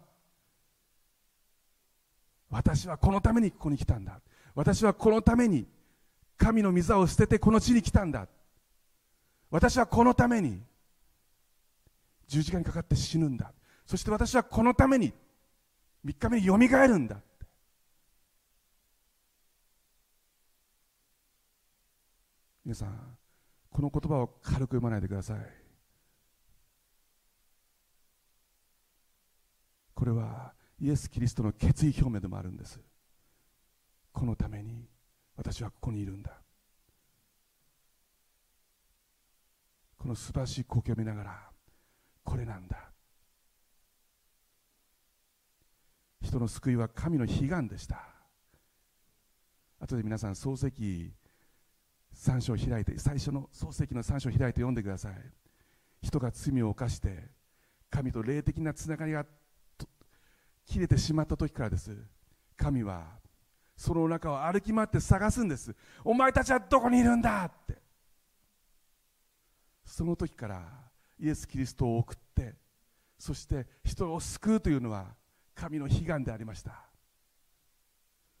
[2.49, 4.21] 私はこのためにここに来たんだ。
[4.53, 5.67] 私はこのために
[6.37, 8.27] 神の御座を捨ててこの地に来たんだ。
[9.49, 10.61] 私はこのために
[12.27, 13.51] 十字架にかかって死ぬんだ。
[13.85, 15.11] そして私はこのために
[16.05, 17.17] 3日目によみがえるんだ。
[22.63, 23.17] 皆さん
[23.71, 25.64] この言葉を軽く読まないでください。
[29.95, 32.79] これはイエス・キリストの決意表明でもあるんです。
[34.11, 34.87] このために
[35.37, 36.31] 私はここにいるんだ。
[39.97, 41.49] この素晴らしい光景を見ながら
[42.23, 42.91] これなんだ。
[46.21, 48.03] 人の救いは神の悲願でした。
[49.79, 51.13] 後で皆さん漱石
[52.13, 55.13] 3章開いて最初の漱石の3章開いて読んでください。
[56.01, 57.29] 人が罪を犯して
[57.89, 59.44] 神と霊的なつながりがあって
[60.65, 61.95] 切れてしまった時からです。
[62.57, 63.19] 神は
[63.75, 65.75] その中を歩き回って探すんです。
[66.03, 67.77] お前たちはどこにいるんだって。
[69.85, 70.63] その時から
[71.19, 72.55] イエス・キリストを送って
[73.17, 75.05] そして人を救うというのは
[75.53, 76.73] 神の悲願でありました。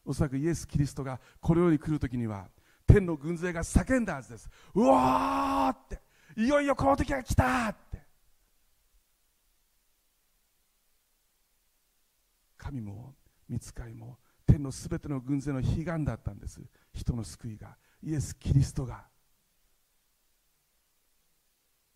[0.03, 2.47] おそらくイエス・キリストがこの世に来る時には
[2.85, 4.49] 天の軍勢が叫んだはずです。
[4.73, 6.01] うわーって
[6.41, 8.04] いよいよこの時が来たって。
[12.65, 13.13] 神も
[13.47, 16.59] 見つかりも天のすべての軍勢の悲願だったんです。
[16.93, 17.77] 人の救いが。
[18.01, 19.05] イエス・キリストが。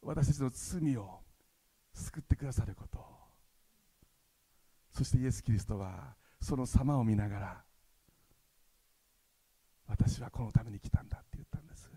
[0.04, 1.22] 私たちの罪を
[1.94, 3.00] 救ってくださること。
[4.92, 7.64] そしてイエス・キリストはその様を見ながら
[9.88, 11.90] 私はこのために来たんだって言ったんです。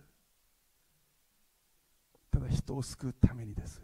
[2.31, 3.83] ただ人を救うためにです。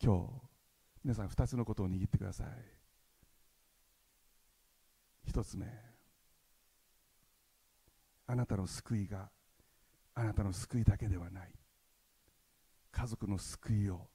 [0.00, 0.47] 今日
[1.04, 2.48] 皆さん2つのことを握ってください。
[5.30, 5.66] 1つ目
[8.26, 9.30] あなたの救いが
[10.14, 11.52] あなたの救いだけではない。
[12.90, 14.08] 家族の救いを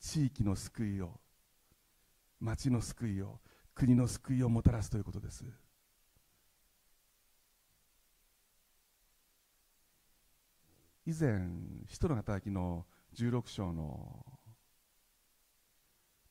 [0.00, 1.20] 地域の救いを
[2.40, 3.40] 町の救いを
[3.74, 5.44] 国の救いをもたらすということです。
[11.06, 11.48] 以前
[11.88, 14.37] 使徒の働きの16章の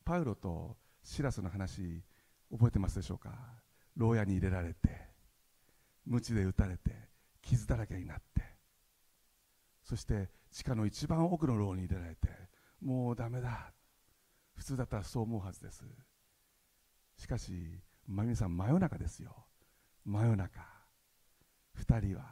[0.08, 2.02] パウロとシラスの話
[2.50, 3.30] 覚えてますでしょうか？
[3.94, 4.88] 牢屋に入れられて
[6.06, 6.92] 鞭で打たれて
[7.42, 8.42] 傷だらけになって。
[9.84, 12.28] そして地下の一番奥の牢に入れられて
[12.80, 13.74] もうダメだ。
[14.56, 15.84] 普通だったらそう思うはずです。
[17.18, 19.36] しかし真由さん真夜中ですよ。
[20.06, 20.58] 真夜中。
[21.86, 22.24] 2人は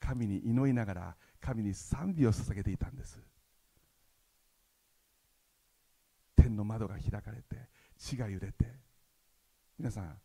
[0.00, 3.20] 神に祈りながら神に賛美を捧げていたんです。
[6.42, 8.66] 天の窓が開かれて地が揺れて。
[9.78, 10.16] 皆さん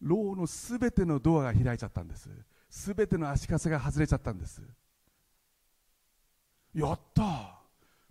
[0.00, 2.28] 牢のすべてのドアが開いちゃったんです。
[2.68, 4.62] すべての足かせが外れちゃったんです。
[6.74, 7.60] やった！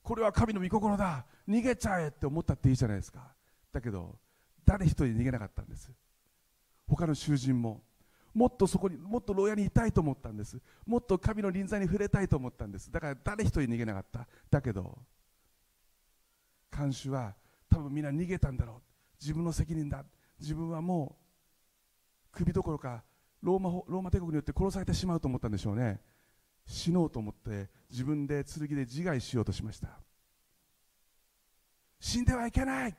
[0.01, 1.25] これは神の御心だ！
[1.47, 3.33] 逃げちゃえって思ったっていいじゃないですか。
[3.71, 4.17] だけど
[4.65, 5.91] 誰一人逃げなかったんです。
[6.87, 7.81] 他の囚人も
[8.33, 10.59] もっとそこにもっと牢屋にいたいと思ったんです。
[10.85, 12.91] もっと神の臨在に触れたいと思ったんです。
[12.91, 14.27] だから誰一人逃げなかった。
[14.49, 14.97] だけど
[16.75, 17.35] 看守は
[17.69, 18.81] 多分みんな逃げたんだろう。
[19.21, 20.03] 自分の責任だ。
[20.39, 23.03] 自分はもう首どころか
[23.41, 26.01] ローマローマ帝国によって殺されてしまうと思ったんでしょうね。
[26.65, 29.99] 死のうと思って自分で剣で自害しようとしました。
[31.99, 32.95] 死んではいけない。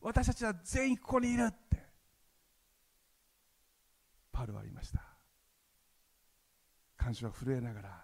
[0.00, 1.84] 私たちは全員ここにいるって。
[4.32, 5.02] パルは言いました。
[6.96, 8.02] 看守は震えながら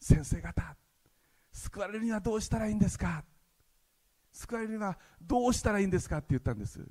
[0.00, 0.76] 先生方
[1.52, 3.22] 救われるにはどうしたらいいんですか？
[4.34, 6.84] 救われるにはどうしたらいいんですかって言ったんです。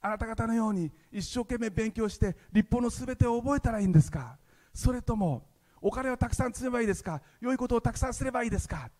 [0.00, 4.38] あなた方のように一生懸命勉強して立法のすべてを覚えたらいいんですか。
[4.72, 5.48] それとも
[5.80, 7.20] お金をたくさん積めばいいですか。
[7.40, 8.90] 良いことをたくさんすればいいですか。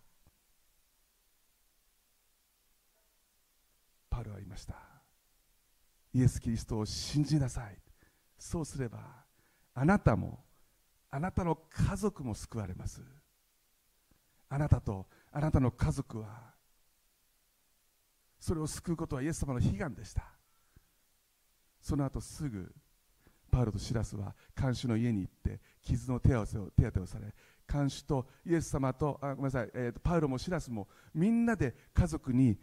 [4.11, 4.75] パウルは言いました。
[6.13, 7.79] イエス・キリストを信じなさい。
[8.39, 9.25] そうすれば
[9.75, 10.45] あなたも
[11.11, 13.01] あなたの家族も救われます。
[14.49, 16.56] あなたとあなたの家族は
[18.47, 20.23] それを救うことはイエス様の悲願でした。
[21.81, 22.73] その後すぐ
[23.51, 27.35] パウロとシラスは看守の家に行って傷の手合わせを手当てをされ
[27.67, 32.57] 看守とイエス様とあごめんなさい、えー、パウロもシラスもみんなで家族に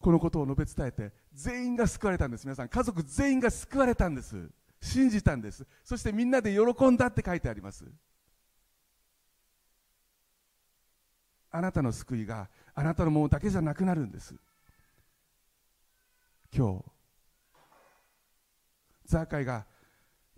[0.00, 2.44] このことを述べ伝えて全員が救われたんです。
[2.44, 4.50] 皆さん家族全員が救われたんです。
[4.82, 5.66] 信じたんです。
[5.82, 7.86] そしてみんなで喜んだって書いてあります。
[11.50, 14.34] あなたの救いがあなたのものだけじゃなくなるんです。
[16.56, 16.84] 今日
[19.06, 19.66] ザーカイが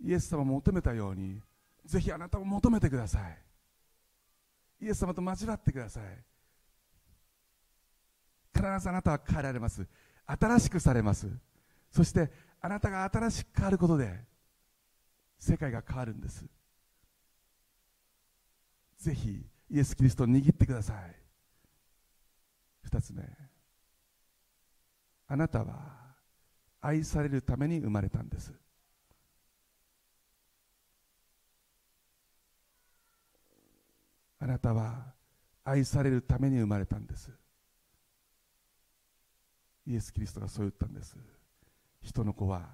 [0.03, 1.39] イエス様を求めたように
[1.85, 4.85] ぜひあなたも求めてください。
[4.85, 6.03] イエス様と交わってください。
[8.53, 9.87] 必ずあなたは変えられます。
[10.25, 11.27] 新しくされます。
[11.91, 12.29] そして
[12.61, 14.19] あなたが新しく変わることで
[15.39, 16.45] 世界が変わるんです。
[18.99, 21.15] ぜひイエス・キリストを握ってください。
[22.89, 23.23] 2つ目。
[25.29, 26.06] あなたは
[26.87, 28.53] 愛されるために生まれたんです。
[34.39, 35.13] あなたは
[35.65, 37.29] 愛されるために生まれたんです。
[39.85, 41.17] イエス・キリストがそう言ったんです。
[42.01, 42.69] 人の子は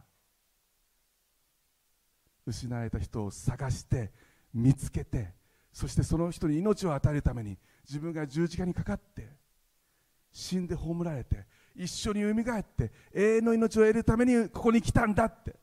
[2.45, 4.11] 失われた人を探して
[4.53, 5.33] 見つけて
[5.71, 7.57] そしてその人に命を与えるために
[7.89, 9.27] 自分が十字架にかかって
[10.31, 15.55] 死んで葬られて一緒によみがえって永遠の命を得るためにここに来たんだって。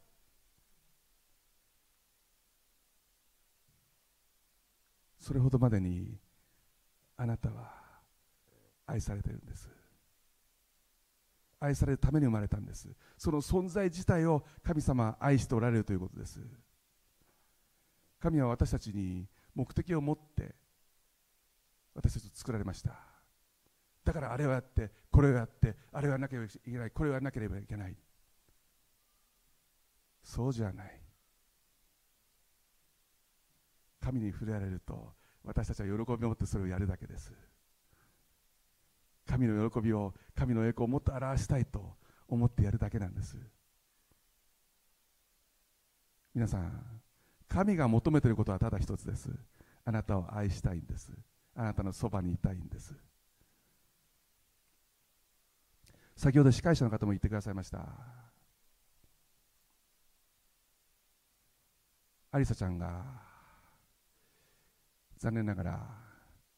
[5.18, 6.18] それほどまでに
[7.16, 7.72] あなたは
[8.86, 9.68] 愛されてるんです。
[11.60, 12.88] 愛されるために生まれたんです。
[13.18, 16.40] その存在自体を神様は愛しておられるということです。
[18.18, 20.54] 神は私たちに目的を持って
[21.94, 23.09] 私たちを作られました。
[24.04, 27.96] だからあれをやってこれをやってあれをやらなければいけないこれをやらなければいけない。
[30.22, 31.00] そうじゃない。
[34.00, 35.12] 神に触れられると
[35.44, 37.32] 私たちは喜びを持ってそれをやるだけです。
[39.26, 41.94] 神の喜びを神の栄光をもっと表したいと
[42.28, 43.36] 思ってやるだけなんです。
[46.34, 47.00] 皆さん
[47.48, 49.28] 神が求めていることはただ一つです。
[49.84, 51.12] あなたを愛したいんです。
[51.54, 52.94] あなたのそばにいたいんです。
[56.20, 57.78] 先ほど司会者の方も言ってくださいました
[62.30, 63.02] アリサちゃんが
[65.16, 65.80] 残念ながら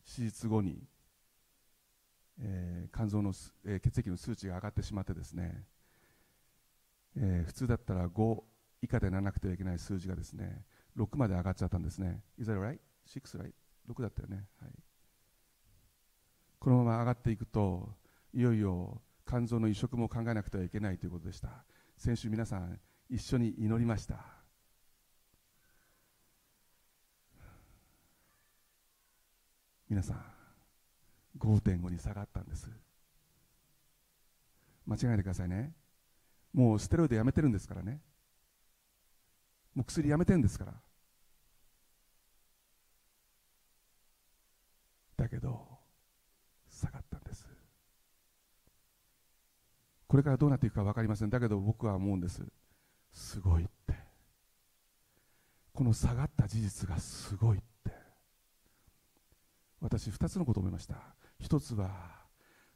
[0.04, 0.82] 手術後に、
[2.40, 3.32] えー、肝臓の、
[3.64, 5.64] えー、血液の数値が上がってしまってですね、
[7.16, 8.42] えー、普通だったら5
[8.82, 10.64] 以下でならなくてはいけない数字がですね
[10.98, 12.20] 6まで上がっちゃったんですね。
[12.36, 12.78] Is that right?
[13.06, 13.52] 6 right?
[13.88, 14.44] 6だったよね。
[14.60, 14.70] はい、
[16.58, 17.88] このまま上がっていくと、
[18.34, 21.64] いよいよ肝臓の移植も考えなくてはいけないということでした。
[21.96, 24.24] 先週皆さん一緒に祈りました。
[29.88, 30.24] 皆さん、
[31.38, 32.70] 5.5に下がったんです。
[34.86, 35.74] 間違えないでくださいね。
[36.52, 38.00] もうステロイドやめてるんですからね。
[39.74, 40.74] もう薬やめてるんですから
[45.16, 45.66] だけど
[46.68, 47.46] 下がったんです
[50.12, 51.30] これからどうなっていくか分かりません。
[51.30, 52.42] だけど僕は思うんです。
[53.14, 53.94] すごいって。
[55.72, 57.92] この下がった事実がすごいって。
[59.80, 60.96] 私2つのことを思いました。
[61.40, 61.88] 1つは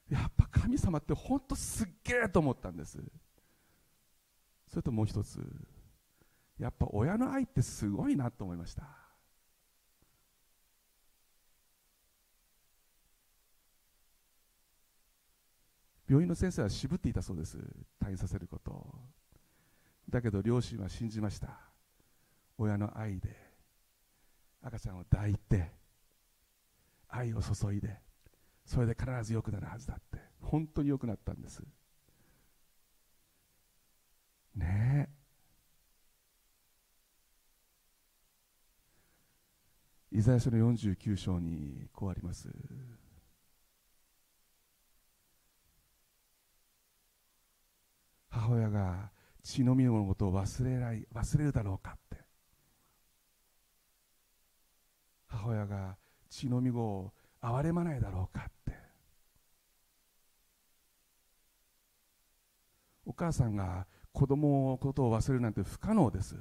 [0.09, 3.05] やっぱ神様って本当すっげえと思ったんです。
[4.69, 5.39] それともう一つ
[6.59, 9.06] やっぱ親の愛ってすごいなと思いました。
[16.09, 17.59] 病院の先生は渋っていたそうです。
[18.03, 18.87] 退院させること。
[20.09, 21.49] だけど両親は信じました。
[22.59, 23.29] 親の愛で
[24.63, 25.73] 赤ちゃんを抱いて
[27.09, 27.99] 愛を注いで
[28.65, 30.19] それで必ず良くなるはずだって。
[30.41, 31.63] 本当に良くなったんです。
[34.55, 35.09] ね
[40.13, 40.17] え。
[40.17, 42.49] イザヤ書の49章にこうあります。
[48.47, 49.11] 母親が
[49.43, 52.25] 血のみのことを忘れない忘れるだろうかって。
[55.27, 55.97] 母親が
[56.31, 58.73] 血のみ子を憐れまないだろうかって。
[63.05, 66.37] お母さんが子供のことを忘れるなんて不可能です。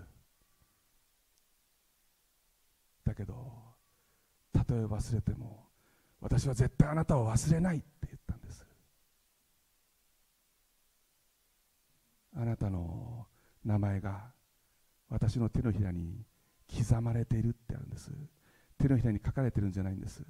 [3.03, 3.33] だけど
[4.53, 5.65] たとえ忘れても
[6.21, 8.65] 私は絶対あなたを忘れないって言ったんです
[12.35, 13.27] あなたの
[13.63, 14.31] 名前が
[15.09, 16.25] 私の手のひらに
[16.69, 18.11] 刻まれているってあるんです。
[18.77, 20.23] 手のひらに書かれてるんじゃないんです。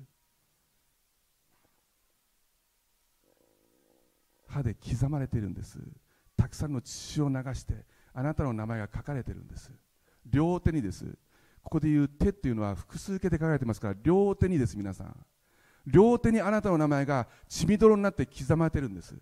[4.48, 5.80] 歯で刻まれてるんです。
[6.38, 9.72] たくさんの血を流してあなたの名前が書かれてるんです。
[10.26, 11.06] 両手にです。
[11.64, 15.26] ここで言う手っていうのは複数形で書かれてますから両手にです皆さん。
[15.88, 19.16] 両手にあなたの名前が血みどろになって刻まれてるんです。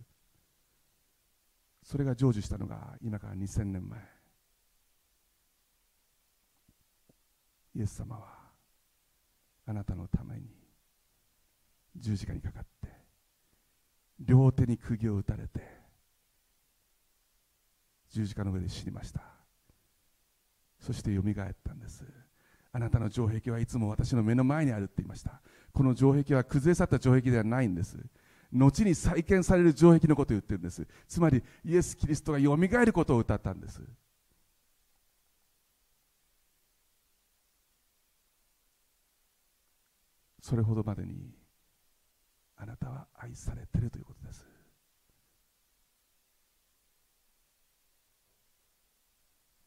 [1.84, 4.00] それが成就したのが今から2000年前。
[7.76, 8.28] イエス様は
[9.66, 10.44] あなたのために
[11.96, 12.90] 十字架にかかって
[14.20, 15.62] 両手に釘を打たれて
[18.12, 19.22] 十字架の上で死にました。
[20.80, 22.04] そしてよみがえったんです。
[22.72, 25.42] あなたの城壁はいつも私の目の前にあるって言いました。
[25.74, 27.98] この城壁は崩れ去った城壁ではないんです。
[28.54, 30.88] 後に再建される城壁のことを言ってるんです。
[31.08, 33.82] つまりイエス・キリストがよみがえることを歌ったんです。
[40.40, 41.32] それほどまでに
[42.58, 44.46] あなたは愛されているということです。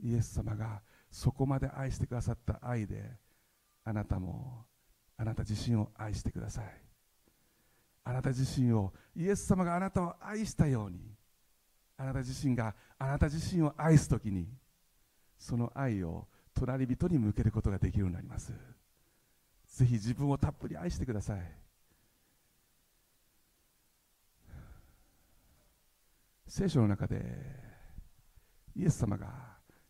[0.01, 3.19] イエス様がそこまで愛してくださった愛で
[3.85, 4.67] あなたも
[5.17, 6.86] あなた自身を愛してください。
[8.09, 11.01] あなた自身をイエス様があなたを愛したように
[11.97, 14.47] あなた自身があなた自身を愛す時に
[15.37, 18.53] その愛を隣人に向けることができるようになります。
[19.67, 21.41] ぜひ自分をたっぷり愛してください。
[26.47, 27.25] 聖書の中で
[28.77, 29.27] イエス様が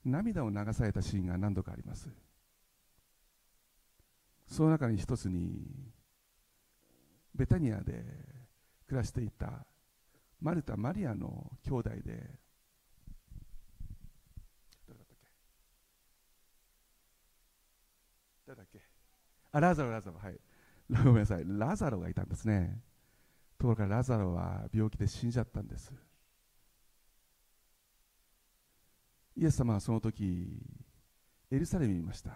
[0.06, 2.08] 涙を流されたシーンが何度かあります。
[4.48, 5.92] その中に一つに
[7.36, 8.04] ベタニアで
[8.86, 9.66] 暮らしていた
[10.40, 12.30] マルタ・マリアの兄弟で
[18.46, 18.80] 誰だっけ？
[19.52, 20.38] あラザロラザロはい。
[21.04, 21.44] ごめんなさい。
[21.44, 22.80] ラザロがいたんですね。
[23.58, 25.92] ところがラザロは病気で死んじゃったんです。
[29.36, 30.62] イエス様はその時
[31.50, 32.30] エルサレムにいました。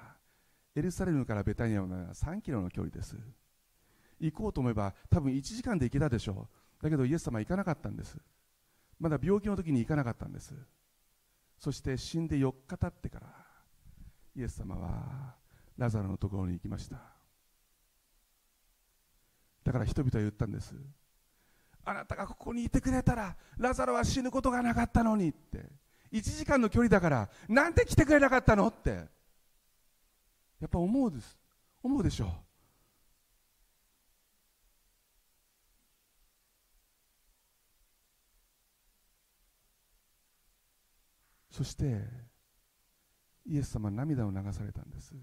[0.75, 3.17] エルサレムからベタニアは3キロの距離です。
[4.21, 6.49] 行こうと思えば多分1時間で行けたでしょ
[6.81, 6.83] う。
[6.83, 8.17] だけどイエス様は行かなかったんです。
[8.99, 10.55] まだ病気の時に行かなかったんです。
[11.59, 13.27] そして死んで4日経ってから
[14.37, 15.35] イエス様は
[15.77, 16.97] ラザロのところに行きました。
[19.65, 20.75] だから人々は言ったんです。
[21.85, 25.65] あなたがここにいてくれたらラザロは死ぬことがなかったのにって。
[26.13, 28.91] 1時間の距離だからなんで来てくれなかったのって。
[30.61, 31.39] やっぱ思うです。
[31.83, 32.29] 思うでしょう。
[41.51, 42.05] そして
[43.47, 45.15] イエス様涙を流されたんです。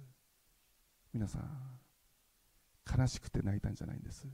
[1.13, 1.79] 皆さん
[2.97, 4.27] 悲しくて泣いたんじゃないんです。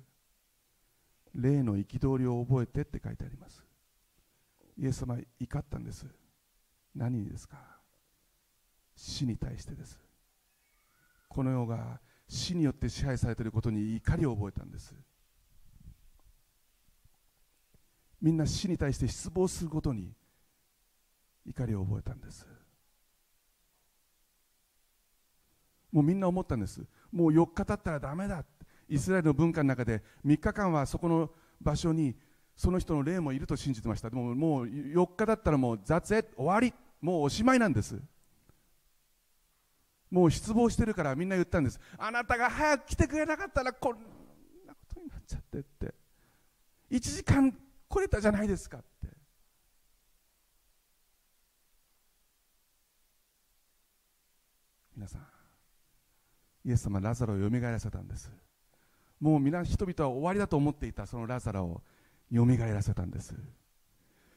[1.35, 3.63] 霊の憤りを覚えてって書いてあります。
[4.77, 6.05] イエス様怒ったんです。
[6.95, 7.57] 何にですか？
[8.95, 9.99] 死に対してです。
[11.29, 14.93] この世が死によって支配されていることに怒りを覚えたんです。
[18.21, 20.13] みんな死に対して失望することに
[21.45, 22.47] 怒りを覚えたんです。
[25.91, 26.81] もうみんな思ったんです。
[27.11, 28.43] もう4日経ったらだめだ。
[28.89, 31.29] イスラエルの文化の中で3日間はそこの
[31.61, 32.15] 場所に
[32.55, 34.09] その人の霊もいると信じてました。
[34.09, 36.73] でももう4日だったらもう雑へ終わり。
[37.01, 37.99] もうおしまいなんです。
[40.09, 41.79] もう失望してるからみんな言ったんです。
[41.97, 43.93] あなたが早く来てくれなかったらこん
[44.65, 45.93] なことになっちゃってって。
[46.91, 47.51] 1時間
[47.89, 49.07] 来れたじゃないですかって
[54.95, 55.21] 皆さん
[56.65, 58.31] イエス様ラザロをよみがえらせたんです。
[59.19, 61.81] もう皆人々は終わりだと思っていたそのラザロを
[62.31, 63.35] よみがえらせたんです。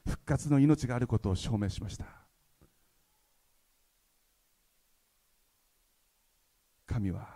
[0.06, 2.04] 復活の命があることを証明しました。
[6.86, 7.28] 神は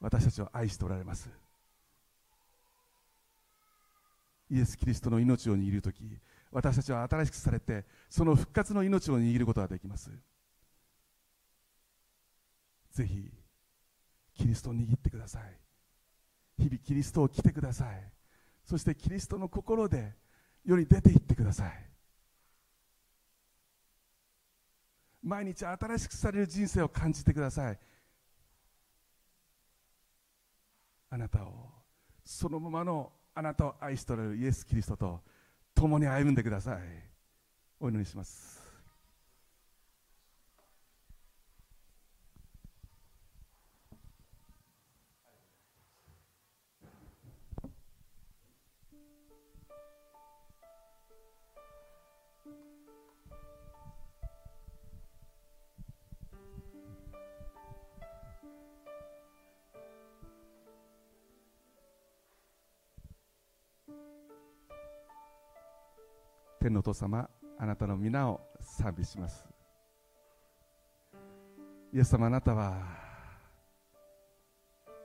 [0.00, 1.28] 私たちを愛しておられます。
[4.50, 6.02] イエス・キリストの命を握るとき
[6.50, 10.10] 私たちは新しくされてその復活の命を握ることができます。
[12.98, 13.30] ぜひ
[14.34, 15.42] キリストを握ってください。
[16.58, 18.12] 日々キリストを来てください。
[18.64, 20.16] そしてキリストの心で
[20.64, 21.72] 世に出て行ってください。
[25.22, 27.78] 毎日新しくされる人生を感じてください。
[31.10, 31.70] あなたを
[32.24, 35.20] そのままのあなたを愛しておられるイエス・キリストと
[35.72, 36.80] 共に歩んでください。
[37.78, 38.67] お祈りします。
[66.60, 67.28] 天のお父様
[67.58, 69.48] あなたの皆を賛美します。
[71.92, 72.76] イエス様あなたは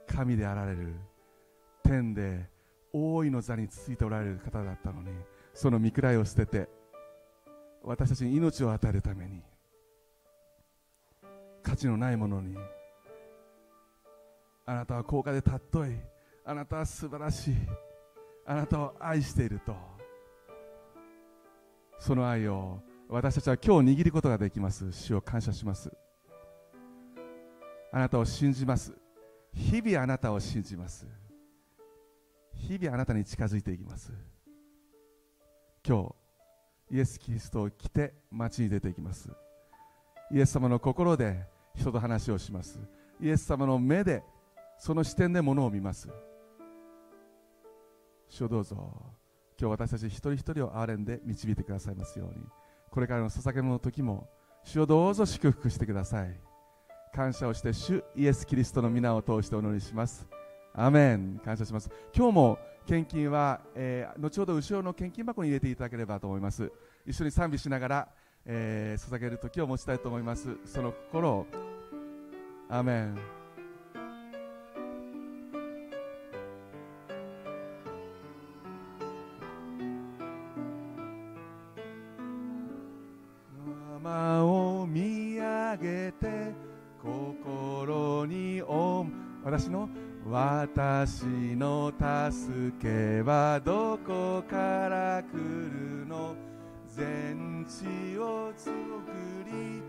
[0.06, 0.94] 神であられる
[1.82, 2.48] 天で
[2.92, 5.10] 大いの座についておられる方だったのに
[5.52, 6.68] その見くらいを捨てて
[7.82, 9.42] 私たちに命を与えるために
[11.62, 12.56] 価値のないものに
[14.66, 15.96] あなたは高価で尊い
[16.44, 17.54] あなたは素晴らしい
[18.46, 19.93] あなたを愛していると。
[22.04, 24.92] その愛を私たちは今日握ることができます。
[24.92, 25.90] 主を感謝します。
[27.90, 28.92] あなたを信じます。
[29.54, 31.06] 日々あなたを信じます。
[32.52, 34.12] 日々あなたに近づいていきます。
[35.82, 36.14] 今
[36.90, 39.30] 日イエス・キリストを着て街に出ていきます。
[40.30, 42.78] イエス様の心で人と話をします。
[43.18, 44.22] イエス様の目で
[44.76, 46.10] その視点でものを見ます。
[48.28, 49.23] 主をどうぞ。
[49.60, 52.44] 今日私たち一人一人を憐れんで導いてくださいますように。
[52.90, 54.28] これからの捧げ物の時も
[54.64, 56.40] 主をどうぞ祝福してください。
[57.12, 60.26] 感謝をして主イエス・キリストの皆を通してお祈りします。
[60.74, 61.40] アメン。
[61.44, 61.88] 感謝します。
[62.14, 66.70] 今日も献金は、えー、後ほど後ろの献金箱に入れていただければと思います。
[67.06, 68.08] 一緒に賛美しながら、
[68.44, 70.56] えー、捧げる時を持ちたいと思います。
[70.64, 71.46] その心を。
[72.68, 73.33] アメン。
[91.04, 96.34] 私の助けはどこから来るの
[96.88, 98.74] 全地を作
[99.44, 99.82] り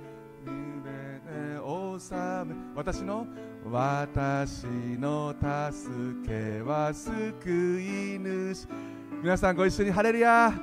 [0.46, 2.14] 夢で治
[2.46, 3.26] め私の
[3.72, 4.66] 私
[5.00, 8.68] の助けは救い主
[9.24, 10.54] 皆さんご一緒にハレルヤ。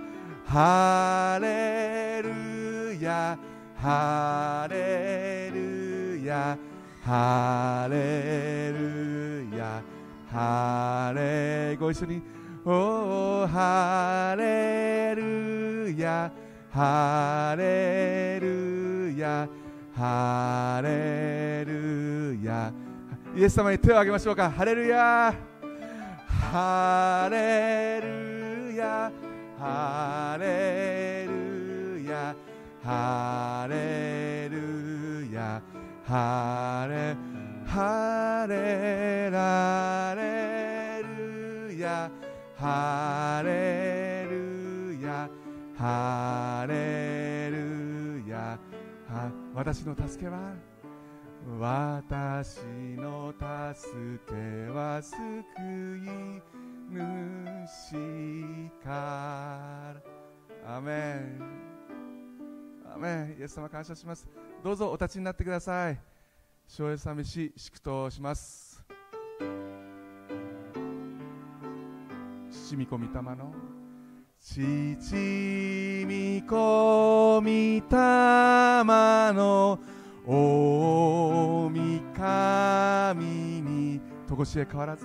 [0.44, 3.38] ハレルヤ。
[3.74, 6.58] ハレルヤ。
[7.02, 9.91] ハレルヤ。
[10.32, 12.22] ハレご一緒に。
[12.64, 16.32] おーハレルヤ
[16.70, 19.46] ハレルヤ。
[19.94, 22.72] ハレルヤ。
[23.36, 24.50] イエス様に手を挙げましょうか。
[24.50, 25.34] ハレルヤ。
[26.26, 29.12] ハレルヤ。
[29.58, 32.34] ハレルヤ。
[32.82, 35.60] ハレルヤ。
[36.08, 37.31] ハレ
[37.72, 42.10] ハレラレルヤ。
[42.54, 45.26] ハレルヤ。
[45.78, 48.58] ハレルヤ。
[49.54, 50.52] 私の助けは？
[51.58, 52.60] 私
[53.00, 53.88] の助
[54.28, 54.34] け
[54.70, 55.16] は救
[55.96, 56.10] い
[57.64, 57.96] 主
[58.84, 59.94] か
[60.66, 60.76] ら。
[60.76, 61.40] アメン。
[62.94, 63.36] アメン。
[63.40, 64.28] イエス様感謝します。
[64.62, 66.11] どうぞお立ちになってください。
[66.74, 68.82] 省エ賛美し祝祷します。
[72.50, 73.52] 父御子御霊の。
[74.40, 75.04] 父
[76.06, 77.82] 御子御霊
[79.34, 79.78] の。
[80.24, 81.70] 大
[82.14, 85.04] 神にとこしえ変わらず。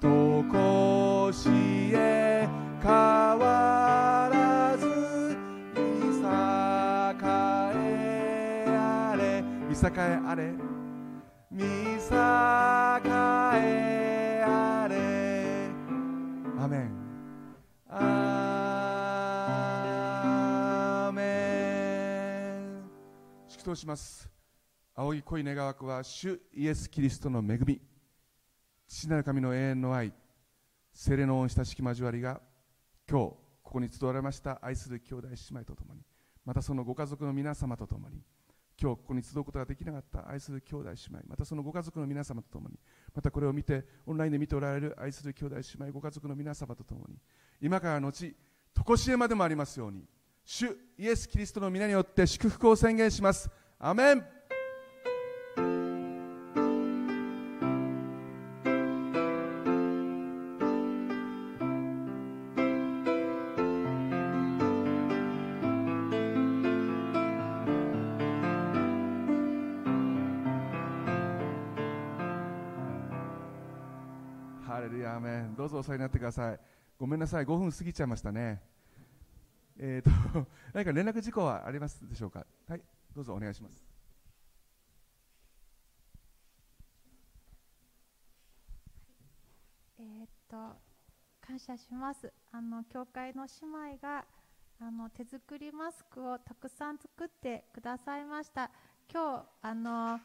[0.00, 0.08] と
[0.50, 1.50] こし
[1.92, 2.48] え
[2.82, 4.86] 変わらず。
[5.76, 5.84] 見
[6.16, 6.30] 栄
[7.76, 7.90] え
[8.72, 9.44] あれ。
[9.68, 10.69] 見栄えあれ。
[23.70, 24.28] 祷します。
[24.94, 27.80] 青い恋願わくは主イエス・キリストの恵み
[28.88, 30.12] 父なる神の永遠の愛
[30.92, 32.40] 精霊の恩親しき交わりが
[33.08, 36.00] 今日ここに集われました愛する兄弟姉妹とともに
[36.44, 38.20] またそのご家族の皆様とともに
[38.80, 42.78] 今日ここに集うことができなかった愛する兄弟姉妹またそのご家族の皆様と共に
[43.14, 47.16] またこれを見てオンラインで見ておられる愛する兄弟姉妹ご家族の皆様と共に
[47.60, 48.34] 今からのち
[48.74, 50.04] 常しえまでもありますように
[50.44, 50.66] 主
[50.98, 53.48] イエス・キリストの皆によって祝福を宣言します。
[53.78, 54.39] アメン。
[75.90, 76.60] さいになってください。
[76.98, 77.44] ごめんなさい。
[77.44, 78.62] 5分過ぎちゃいましたね。
[79.76, 82.46] えーと、 何か連絡事項はありますでしょうか？
[82.68, 82.82] はい
[83.14, 83.82] どうぞお願いします。
[89.98, 90.76] えー、っと
[91.40, 92.32] 感謝します。
[92.52, 94.24] あの教会の姉妹が
[94.78, 98.70] あの手作りマスクをたくさん作ってくださいました。
[99.12, 100.20] 今日あの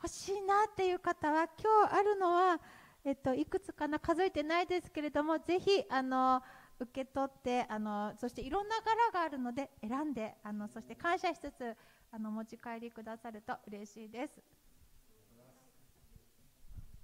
[0.00, 2.60] 欲しいなっていう方は今日あるのは
[3.04, 6.42] えっと、いくつかな数えてないですけれどもぜひあの
[6.78, 11.76] 受け取ってあのそしていろんな柄があるので選んであのそして感謝しつつ
[12.12, 14.40] あの持ち帰りくださると嬉しいです。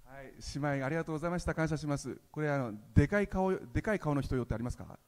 [0.05, 1.53] はい、姉妹ありがとうございました。
[1.53, 2.15] 感謝します。
[2.31, 4.99] これあのでかい顔でかい顔の人よってありますか？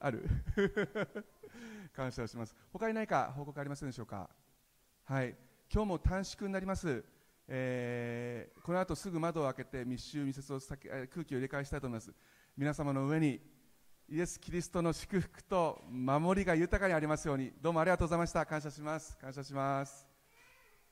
[0.00, 0.26] ある？
[1.94, 2.56] 感謝します。
[2.72, 4.28] 他に何か報告ありませんでしょうか？
[5.04, 5.36] はい、
[5.72, 7.04] 今日も短縮になります。
[7.46, 12.10] えーこの後すぐ窓を開けて密集密接を空気を入れ替えしたいと思います。
[12.56, 13.38] 皆様の上に
[14.08, 17.52] イエス・キリストの祝福と守りが豊かにありますように。
[17.60, 18.46] どうもありがとうございました。
[18.46, 19.16] 感謝します。
[19.18, 20.06] 感謝します。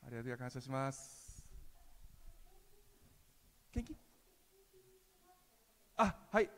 [0.04, 1.44] ありがとう感謝します。
[3.72, 3.96] 元気
[5.96, 6.50] あはい。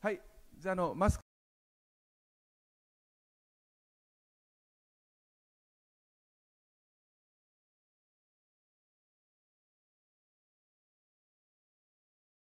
[0.00, 0.20] はい。
[0.58, 1.25] じゃあのマスク